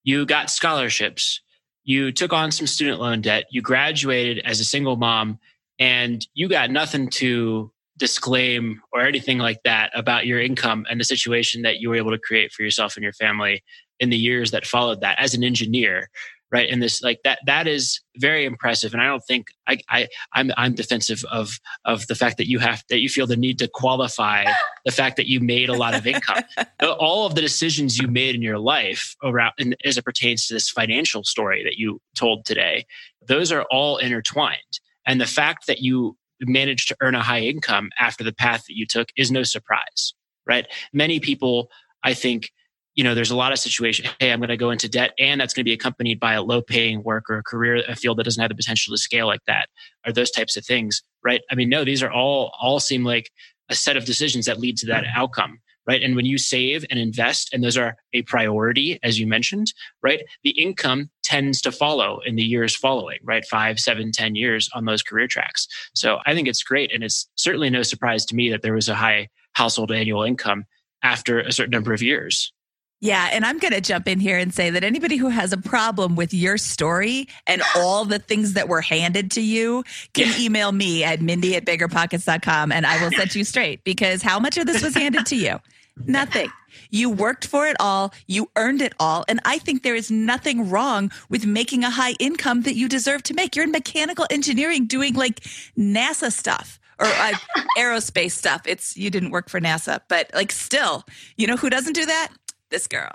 [0.04, 1.40] You got scholarships.
[1.84, 3.44] You took on some student loan debt.
[3.50, 5.38] You graduated as a single mom
[5.78, 11.04] and you got nothing to disclaim or anything like that about your income and the
[11.04, 13.62] situation that you were able to create for yourself and your family
[14.00, 16.08] in the years that followed that as an engineer
[16.50, 16.70] right?
[16.70, 18.92] And this like that that is very impressive.
[18.92, 22.58] And i don't think i i i'm i'm defensive of of the fact that you
[22.58, 24.44] have that you feel the need to qualify
[24.84, 26.42] the fact that you made a lot of income.
[26.82, 30.54] All of the decisions you made in your life around and as it pertains to
[30.54, 32.86] this financial story that you told today
[33.26, 34.80] those are all intertwined.
[35.04, 38.76] And the fact that you managed to earn a high income after the path that
[38.76, 40.14] you took is no surprise,
[40.46, 40.66] right?
[40.92, 41.70] Many people,
[42.02, 42.50] I think,
[42.98, 44.08] you know, there's a lot of situations.
[44.18, 46.42] Hey, I'm going to go into debt, and that's going to be accompanied by a
[46.42, 49.28] low paying work or a career, a field that doesn't have the potential to scale
[49.28, 49.68] like that,
[50.04, 51.40] or those types of things, right?
[51.48, 53.30] I mean, no, these are all all seem like
[53.68, 56.02] a set of decisions that lead to that outcome right?
[56.02, 59.72] And when you save and invest, and those are a priority, as you mentioned,
[60.02, 60.20] right?
[60.44, 63.42] The income tends to follow in the years following, right?
[63.46, 65.66] Five, seven, ten years on those career tracks.
[65.94, 66.92] So I think it's great.
[66.92, 70.66] And it's certainly no surprise to me that there was a high household annual income
[71.02, 72.52] after a certain number of years.
[73.00, 75.56] Yeah, and I'm going to jump in here and say that anybody who has a
[75.56, 79.84] problem with your story and all the things that were handed to you
[80.14, 84.40] can email me at mindy at biggerpockets.com and I will set you straight because how
[84.40, 85.60] much of this was handed to you?
[86.06, 86.50] Nothing.
[86.90, 90.68] You worked for it all, you earned it all, and I think there is nothing
[90.68, 93.54] wrong with making a high income that you deserve to make.
[93.54, 95.40] You're in mechanical engineering doing like
[95.76, 97.32] NASA stuff or uh,
[97.78, 98.62] aerospace stuff.
[98.66, 101.04] It's you didn't work for NASA, but like still,
[101.36, 102.28] you know who doesn't do that?
[102.70, 103.12] This girl.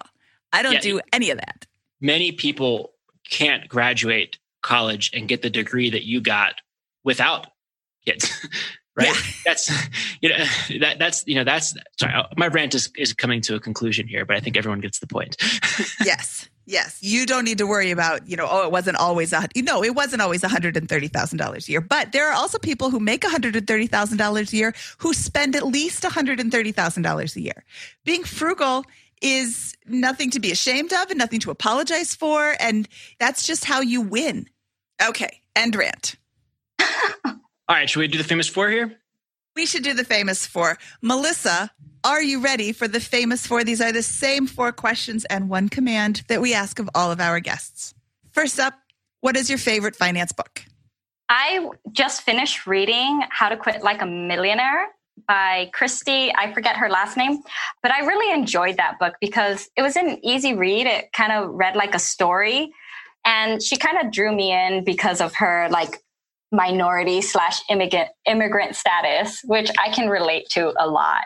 [0.51, 1.66] I don't yeah, do any of that.
[1.99, 2.93] Many people
[3.30, 6.56] can't graduate college and get the degree that you got
[7.04, 7.47] without
[8.06, 8.47] kids.
[8.95, 9.14] right yeah.
[9.45, 9.72] that's
[10.22, 10.38] you know
[10.80, 14.08] that that's you know that's sorry uh, my rant is, is coming to a conclusion
[14.08, 15.36] here but i think everyone gets the point
[16.06, 19.47] yes yes you don't need to worry about you know oh it wasn't always a
[19.56, 23.22] you know it wasn't always $130000 a year but there are also people who make
[23.22, 27.66] $130000 a year who spend at least $130000 a year
[28.06, 28.86] being frugal
[29.24, 32.88] is nothing to be ashamed of and nothing to apologize for and
[33.20, 34.48] that's just how you win
[35.08, 36.16] okay end rant
[37.70, 38.98] All right, should we do the famous four here?
[39.56, 40.78] We should do the famous four.
[41.02, 41.72] Melissa,
[42.04, 43.64] are you ready for the famous four?
[43.64, 47.22] These are the same four questions and one command that we ask of all of
[47.22, 47.94] our guests.
[48.32, 48.74] First up,
[49.22, 50.66] what is your favorite finance book?
[51.30, 54.90] I just finished reading How to Quit Like a Millionaire
[55.28, 56.32] by Kristy.
[56.36, 57.39] I forget her last name,
[57.82, 60.88] but I really enjoyed that book because it was an easy read.
[60.88, 62.72] It kind of read like a story.
[63.26, 66.03] And she kind of drew me in because of her like
[66.51, 71.24] minority slash immigrant immigrant status, which I can relate to a lot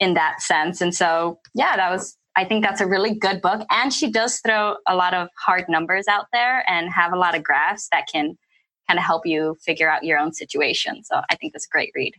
[0.00, 0.80] in that sense.
[0.80, 3.64] And so, yeah, that was I think that's a really good book.
[3.70, 7.36] And she does throw a lot of hard numbers out there and have a lot
[7.36, 8.36] of graphs that can
[8.88, 11.04] kind of help you figure out your own situation.
[11.04, 12.14] So I think that's a great read.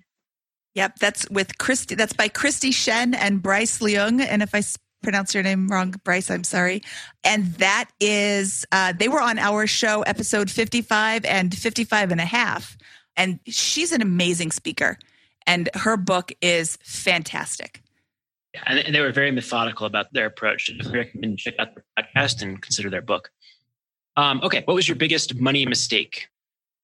[0.76, 1.98] Yep, that's with Kristy.
[1.98, 4.20] That's by Kristy Shen and Bryce Leung.
[4.22, 4.62] And if I
[5.06, 6.30] pronounce your name wrong, Bryce.
[6.30, 6.82] I'm sorry.
[7.24, 12.26] And that is, uh, they were on our show, episode 55 and 55 and a
[12.26, 12.76] half.
[13.16, 14.98] And she's an amazing speaker.
[15.48, 17.82] And her book is fantastic.
[18.56, 20.70] Yeah, and they were very methodical about their approach.
[20.72, 23.30] I recommend check out their podcast and consider their book.
[24.18, 26.30] Um, okay, what was your biggest money mistake?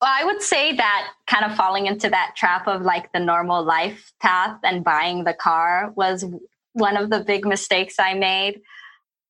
[0.02, 3.64] Well, I would say that kind of falling into that trap of like the normal
[3.64, 6.26] life path and buying the car was
[6.74, 8.62] one of the big mistakes I made.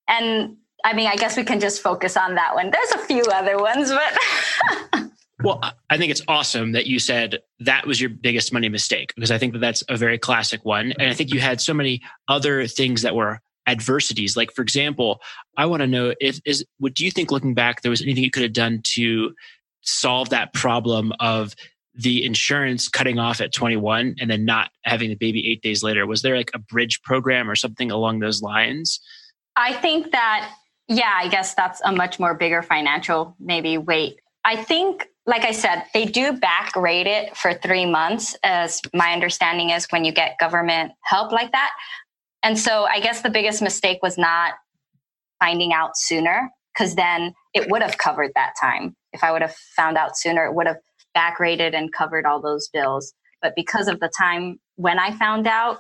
[0.08, 0.56] And
[0.86, 2.72] I mean, I guess we can just focus on that one.
[2.72, 5.12] There's a few other ones, but.
[5.44, 9.30] well, I think it's awesome that you said that was your biggest money mistake because
[9.30, 10.94] I think that that's a very classic one.
[10.94, 14.38] And I think you had so many other things that were adversities.
[14.38, 15.22] Like, for example,
[15.58, 18.32] I want to know if is do you think looking back there was anything you
[18.32, 19.36] could have done to
[19.82, 21.56] solve that problem of
[21.94, 26.08] the insurance cutting off at 21 and then not having the baby eight days later?
[26.08, 29.00] Was there like a bridge program or something along those lines?
[29.56, 30.54] I think that,
[30.88, 34.20] yeah, I guess that's a much more bigger financial maybe weight.
[34.46, 39.12] I think, like I said, they do back rate it for three months, as my
[39.12, 41.72] understanding is when you get government help like that.
[42.42, 44.54] And so I guess the biggest mistake was not
[45.40, 48.96] finding out sooner, because then it would have covered that time.
[49.14, 50.78] If I would have found out sooner, it would have
[51.14, 53.14] back rated and covered all those bills.
[53.42, 55.80] But because of the time when I found out,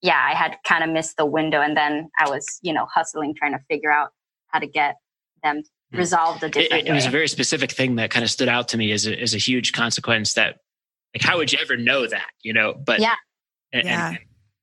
[0.00, 1.60] yeah, I had kind of missed the window.
[1.60, 4.10] And then I was, you know, hustling, trying to figure out
[4.48, 4.96] how to get
[5.42, 5.62] them
[5.92, 5.98] hmm.
[5.98, 8.68] resolved a different it, it was a very specific thing that kind of stood out
[8.68, 10.58] to me as a, as a huge consequence that,
[11.14, 12.74] like, how would you ever know that, you know?
[12.74, 13.14] But yeah.
[13.72, 14.08] And, yeah.
[14.08, 14.18] And,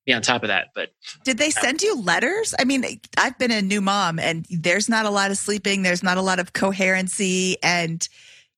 [0.09, 0.69] be on top of that.
[0.73, 0.89] But
[1.23, 2.53] did they send you letters?
[2.59, 2.83] I mean,
[3.17, 6.21] I've been a new mom and there's not a lot of sleeping, there's not a
[6.21, 7.57] lot of coherency.
[7.63, 8.07] And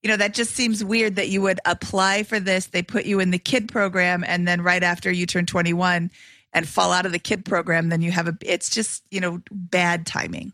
[0.02, 2.68] you know, that just seems weird that you would apply for this.
[2.68, 6.10] They put you in the kid program, and then right after you turn 21
[6.54, 9.44] and fall out of the kid program, then you have a, it's just, you know,
[9.52, 10.54] bad timing.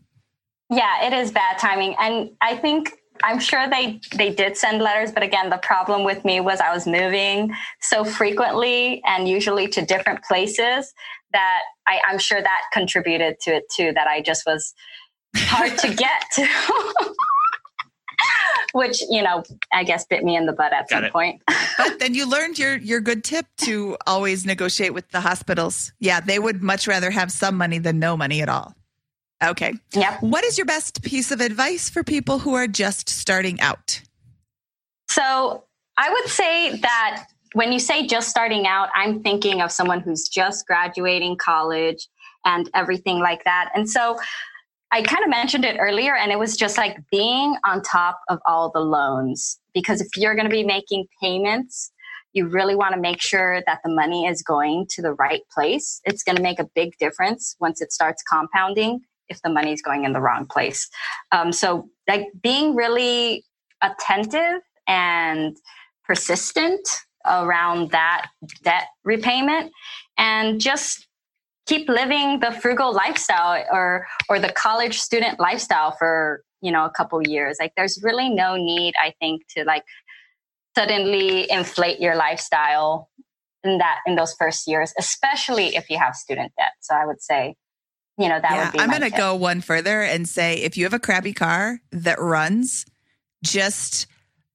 [0.68, 1.96] Yeah, it is bad timing.
[1.98, 2.92] And I think
[3.22, 6.72] I'm sure they they did send letters, but again, the problem with me was I
[6.72, 10.92] was moving so frequently and usually to different places
[11.32, 13.92] that I, I'm sure that contributed to it too.
[13.94, 14.74] That I just was
[15.36, 16.48] hard to get to.
[18.74, 19.42] which you know
[19.72, 21.12] i guess bit me in the butt at Got some it.
[21.12, 21.42] point
[21.78, 26.20] but then you learned your your good tip to always negotiate with the hospitals yeah
[26.20, 28.74] they would much rather have some money than no money at all
[29.42, 29.74] okay.
[29.92, 30.18] Yeah.
[30.20, 34.00] What is your best piece of advice for people who are just starting out?
[35.10, 35.64] So
[36.00, 40.28] i would say that when you say just starting out i'm thinking of someone who's
[40.28, 42.06] just graduating college
[42.44, 43.70] and everything like that.
[43.74, 44.18] And so
[44.90, 48.38] I kind of mentioned it earlier, and it was just like being on top of
[48.46, 49.60] all the loans.
[49.74, 51.92] Because if you're going to be making payments,
[52.32, 56.00] you really want to make sure that the money is going to the right place.
[56.04, 59.82] It's going to make a big difference once it starts compounding if the money is
[59.82, 60.88] going in the wrong place.
[61.32, 63.44] Um, so, like being really
[63.82, 65.56] attentive and
[66.06, 66.88] persistent
[67.26, 68.26] around that
[68.62, 69.70] debt repayment
[70.16, 71.06] and just
[71.66, 76.90] keep living the frugal lifestyle or or the college student lifestyle for you know a
[76.90, 79.84] couple years like there's really no need i think to like
[80.76, 83.10] suddenly inflate your lifestyle
[83.64, 87.20] in that in those first years especially if you have student debt so i would
[87.20, 87.54] say
[88.18, 90.76] you know that yeah, would be i'm going to go one further and say if
[90.76, 92.84] you have a crappy car that runs
[93.44, 94.06] just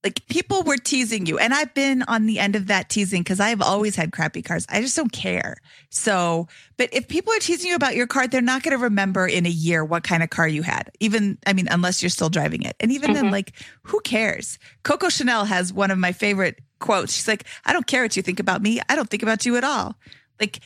[0.03, 3.39] like people were teasing you and i've been on the end of that teasing because
[3.39, 4.65] i've always had crappy cars.
[4.69, 5.57] I just don't care.
[5.89, 6.47] So
[6.77, 9.45] but if people are teasing you about your car they're not going to remember in
[9.45, 12.63] a year what kind of car you had even i mean unless you're still driving
[12.63, 12.75] it.
[12.79, 13.23] And even mm-hmm.
[13.23, 13.53] then like
[13.83, 14.59] who cares?
[14.83, 17.13] Coco chanel has one of my favorite quotes.
[17.13, 18.81] She's like i don't care what you think about me.
[18.89, 19.95] I don't think about you at all.
[20.39, 20.59] Like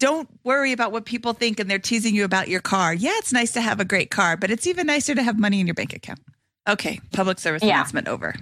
[0.00, 3.32] don't worry about what people think and they're teasing you about your car yeah it's
[3.32, 5.74] nice to have a great car but it's even nicer to have money in your
[5.74, 6.20] bank account
[6.68, 7.70] Okay, public service yeah.
[7.70, 8.34] announcement over.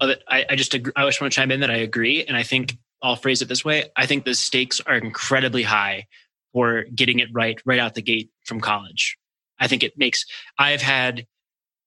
[0.00, 2.42] I, I just agree, I just want to chime in that I agree, and I
[2.42, 6.06] think I'll phrase it this way: I think the stakes are incredibly high
[6.52, 9.16] for getting it right right out the gate from college.
[9.58, 10.24] I think it makes
[10.58, 11.26] I've had,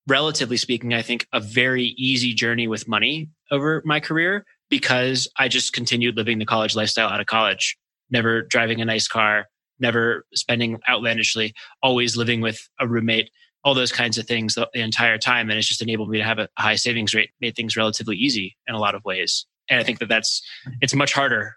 [0.08, 5.48] relatively speaking, I think a very easy journey with money over my career because I
[5.48, 7.78] just continued living the college lifestyle out of college,
[8.10, 9.48] never driving a nice car,
[9.80, 13.32] never spending outlandishly, always living with a roommate
[13.64, 15.50] all those kinds of things the, the, entire time.
[15.50, 18.56] And it's just enabled me to have a high savings rate, made things relatively easy
[18.68, 19.46] in a lot of ways.
[19.70, 20.42] And I think that that's,
[20.82, 21.56] it's much harder,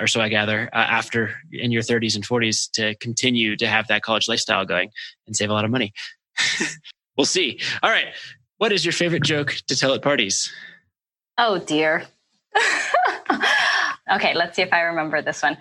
[0.00, 3.88] or so I gather, uh, after in your 30s and 40s to continue to have
[3.88, 4.90] that college lifestyle going
[5.26, 5.92] and save a lot of money.
[7.16, 7.60] we'll see.
[7.82, 8.06] All right.
[8.58, 10.52] What is your favorite joke to tell at parties?
[11.36, 12.04] Oh, dear.
[14.14, 15.56] okay, let's see if I remember this one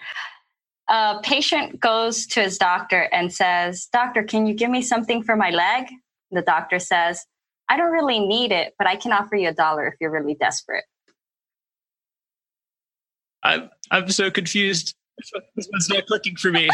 [0.90, 5.36] a patient goes to his doctor and says, Doctor, can you give me something for
[5.36, 5.86] my leg?
[6.32, 7.26] The doctor says,
[7.70, 10.36] I don't really need it, but I can offer you a dollar if you're really
[10.36, 10.84] desperate.
[13.44, 14.96] I'm I'm so confused.
[15.56, 16.70] This one's not clicking for me.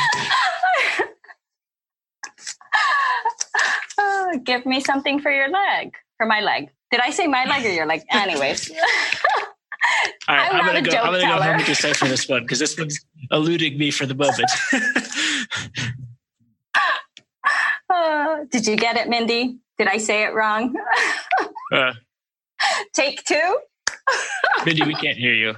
[3.98, 6.70] uh, give me something for your leg, for my leg.
[6.92, 8.02] Did I say my leg or your leg?
[8.12, 8.72] Anyways.
[10.28, 10.98] All right, I'm, I'm gonna go.
[10.98, 11.38] I'm gonna teller.
[11.38, 13.00] go home and decipher this one because this one's
[13.32, 14.52] eluding me for the moment.
[17.90, 19.58] uh, did you get it, Mindy?
[19.78, 20.76] Did I say it wrong?
[21.74, 21.94] uh,
[22.94, 23.60] Take two.
[24.66, 25.56] Mindy, we can't hear you.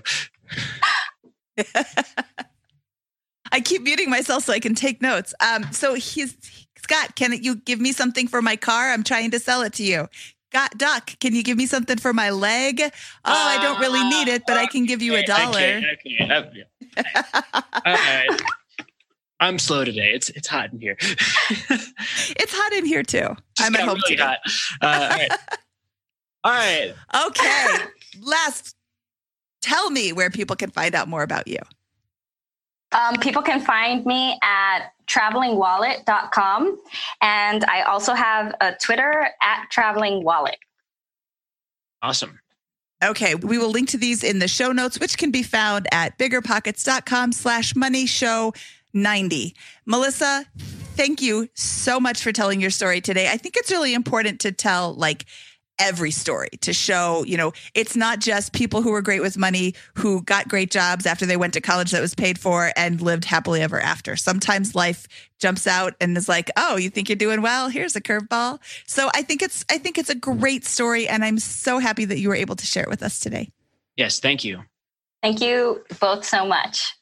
[3.52, 5.34] I keep muting myself so I can take notes.
[5.42, 6.38] Um, so he's
[6.78, 7.16] Scott.
[7.16, 8.92] Can you give me something for my car?
[8.92, 10.08] I'm trying to sell it to you.
[10.52, 12.82] Got Duck, can you give me something for my leg?
[12.82, 12.90] Oh,
[13.26, 15.58] I don't really need it, but I can give you a dollar.
[15.58, 16.66] Okay, okay.
[17.86, 18.42] All right.
[19.40, 20.12] I'm slow today.
[20.14, 20.96] It's it's hot in here.
[21.00, 23.36] it's hot in here too.
[23.58, 24.24] Just I'm at home really too.
[24.24, 24.38] Hot.
[24.82, 25.32] Uh, all right.
[26.44, 26.94] all right.
[27.28, 27.68] Okay.
[28.22, 28.76] Last,
[29.62, 31.58] tell me where people can find out more about you.
[32.92, 36.80] Um, people can find me at travelingwallet.com.
[37.22, 40.56] And I also have a Twitter at travelingwallet.
[42.02, 42.40] Awesome.
[43.04, 46.20] Okay, we will link to these in the show notes, which can be found at
[46.20, 48.54] biggerpockets.com slash money show
[48.94, 49.56] 90.
[49.86, 50.46] Melissa,
[50.96, 53.28] thank you so much for telling your story today.
[53.30, 55.26] I think it's really important to tell like
[55.82, 59.74] every story to show, you know, it's not just people who were great with money
[59.96, 63.26] who got great jobs after they went to college that was paid for and lived
[63.26, 64.16] happily ever after.
[64.16, 65.08] Sometimes life
[65.40, 67.68] jumps out and is like, "Oh, you think you're doing well?
[67.68, 71.40] Here's a curveball." So I think it's I think it's a great story and I'm
[71.40, 73.52] so happy that you were able to share it with us today.
[73.98, 74.64] Yes, thank you.
[75.24, 76.96] Thank you both so much.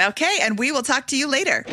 [0.00, 1.64] Okay, and we will talk to you later.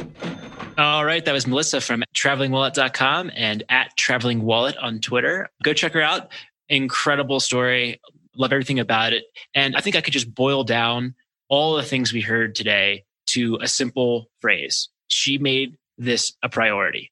[0.77, 1.25] All right.
[1.25, 5.49] That was Melissa from travelingwallet.com and at travelingwallet on Twitter.
[5.63, 6.31] Go check her out.
[6.69, 7.99] Incredible story.
[8.35, 9.25] Love everything about it.
[9.55, 11.15] And I think I could just boil down
[11.49, 14.89] all the things we heard today to a simple phrase.
[15.07, 17.11] She made this a priority.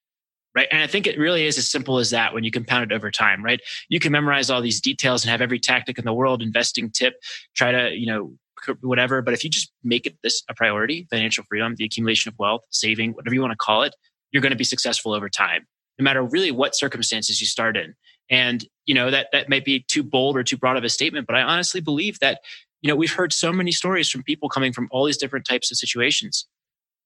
[0.56, 0.68] Right.
[0.72, 3.12] And I think it really is as simple as that when you compound it over
[3.12, 3.60] time, right?
[3.90, 7.16] You can memorize all these details and have every tactic in the world, investing tip,
[7.54, 8.34] try to, you know,
[8.80, 9.22] whatever.
[9.22, 12.62] But if you just make it this a priority, financial freedom, the accumulation of wealth,
[12.70, 13.96] saving, whatever you want to call it,
[14.32, 15.68] you're going to be successful over time,
[16.00, 17.94] no matter really what circumstances you start in.
[18.30, 21.28] And, you know, that, that might be too bold or too broad of a statement,
[21.28, 22.42] but I honestly believe that,
[22.82, 25.72] you know, we've heard so many stories from people coming from all these different types
[25.72, 26.48] of situations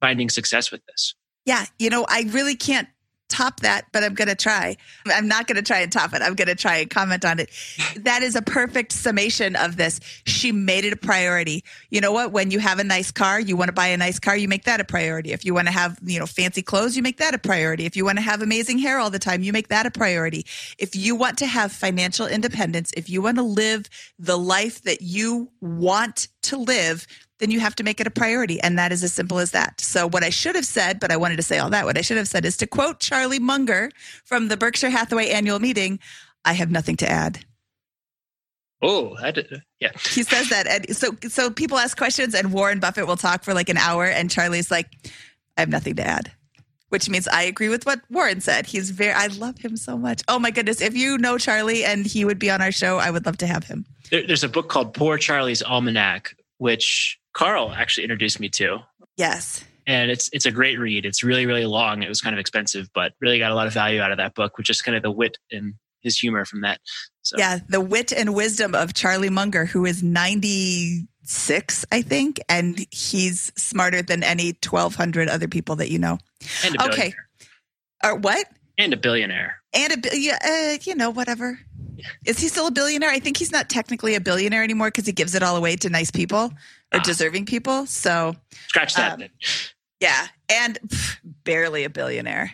[0.02, 1.14] finding success with this.
[1.46, 1.66] Yeah.
[1.78, 2.88] You know, I really can't
[3.30, 4.76] top that, but I'm going to try.
[5.06, 6.22] I'm not going to try and top it.
[6.22, 7.50] I'm going to try and comment on it.
[8.00, 10.00] That is a perfect summation of this.
[10.26, 11.64] She made it a priority.
[11.90, 12.32] You know what?
[12.32, 14.64] When you have a nice car, you want to buy a nice car, you make
[14.66, 15.32] that a priority.
[15.32, 17.86] If you want to have, you know, fancy clothes, you make that a priority.
[17.86, 20.46] If you want to have amazing hair all the time, you make that a priority.
[20.78, 25.02] If you want to have financial independence, if you want to live the life that
[25.02, 27.06] you want to live,
[27.40, 28.62] then you have to make it a priority.
[28.62, 29.82] And that is as simple as that.
[29.82, 32.02] So, what I should have said, but I wanted to say all that, what I
[32.02, 33.92] should have said is to quote Charlie Munger
[34.24, 36.00] from the Berkshire Hathaway annual meeting
[36.46, 37.46] I have nothing to add.
[38.82, 39.18] Oh,
[39.82, 39.90] yeah.
[40.10, 40.66] He says that.
[40.66, 44.06] And so, so people ask questions, and Warren Buffett will talk for like an hour,
[44.06, 44.88] and Charlie's like,
[45.58, 46.32] I have nothing to add
[46.90, 48.66] which means I agree with what Warren said.
[48.66, 50.22] He's very, I love him so much.
[50.28, 50.82] Oh my goodness.
[50.82, 53.48] If you know Charlie and he would be on our show, I would love to
[53.48, 53.86] have him.
[54.12, 58.80] There, there's a book called Poor Charlie's Almanac, which Carl actually introduced me to.
[59.16, 59.64] Yes.
[59.88, 61.06] And it's it's a great read.
[61.06, 62.04] It's really, really long.
[62.04, 64.36] It was kind of expensive, but really got a lot of value out of that
[64.36, 66.82] book, which is kind of the wit and his humor from that.
[67.22, 67.38] So.
[67.38, 73.54] Yeah, the wit and wisdom of Charlie Munger, who is 96, I think, and he's
[73.56, 76.18] smarter than any 1,200 other people that you know.
[76.82, 77.14] okay.
[78.04, 78.48] Or what?
[78.78, 79.62] And a billionaire.
[79.74, 81.58] And a yeah, uh, you know, whatever.
[82.26, 83.10] Is he still a billionaire?
[83.10, 85.90] I think he's not technically a billionaire anymore because he gives it all away to
[85.90, 86.52] nice people
[86.94, 87.04] or ah.
[87.04, 87.86] deserving people.
[87.86, 88.36] So
[88.68, 89.22] scratch that.
[89.22, 89.28] Um,
[90.00, 92.52] yeah, and pff, barely a billionaire.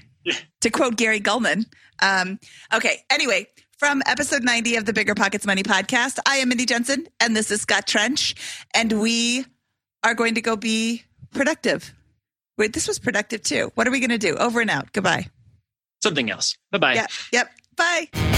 [0.61, 1.65] to quote Gary Gulman.
[2.01, 2.39] Um,
[2.73, 3.03] okay.
[3.09, 7.35] Anyway, from episode 90 of the Bigger Pockets Money podcast, I am Mindy Jensen and
[7.35, 8.35] this is Scott Trench,
[8.73, 9.45] and we
[10.03, 11.93] are going to go be productive.
[12.57, 13.71] Wait, this was productive too.
[13.75, 14.35] What are we going to do?
[14.35, 14.93] Over and out.
[14.93, 15.27] Goodbye.
[16.01, 16.57] Something else.
[16.71, 16.93] Bye bye.
[16.93, 17.09] Yep.
[17.31, 17.49] Yep.
[17.75, 18.34] Bye.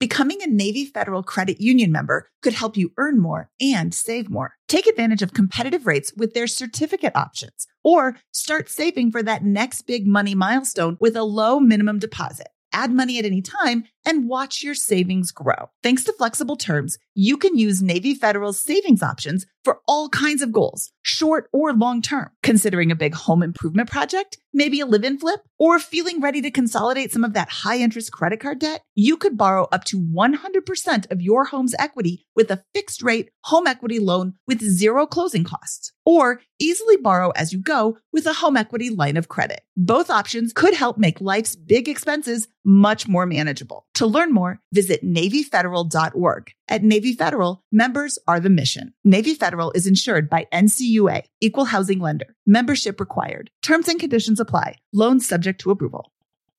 [0.00, 4.54] Becoming a Navy Federal Credit Union member could help you earn more and save more.
[4.68, 9.82] Take advantage of competitive rates with their certificate options or start saving for that next
[9.88, 12.46] big money milestone with a low minimum deposit.
[12.72, 15.68] Add money at any time and watch your savings grow.
[15.82, 20.50] Thanks to flexible terms, you can use Navy Federal's savings options for all kinds of
[20.50, 22.30] goals, short or long term.
[22.42, 26.50] Considering a big home improvement project, maybe a live in flip, or feeling ready to
[26.50, 31.10] consolidate some of that high interest credit card debt, you could borrow up to 100%
[31.10, 35.92] of your home's equity with a fixed rate home equity loan with zero closing costs,
[36.06, 39.60] or easily borrow as you go with a home equity line of credit.
[39.76, 43.86] Both options could help make life's big expenses much more manageable.
[43.98, 46.52] To learn more, visit NavyFederal.org.
[46.68, 48.94] At Navy Federal, members are the mission.
[49.02, 52.36] Navy Federal is insured by NCUA, Equal Housing Lender.
[52.46, 53.50] Membership required.
[53.60, 54.76] Terms and conditions apply.
[54.92, 56.12] Loans subject to approval.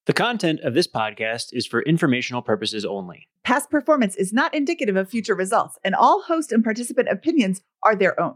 [0.05, 3.29] The content of this podcast is for informational purposes only.
[3.45, 7.95] Past performance is not indicative of future results, and all host and participant opinions are
[7.95, 8.35] their own.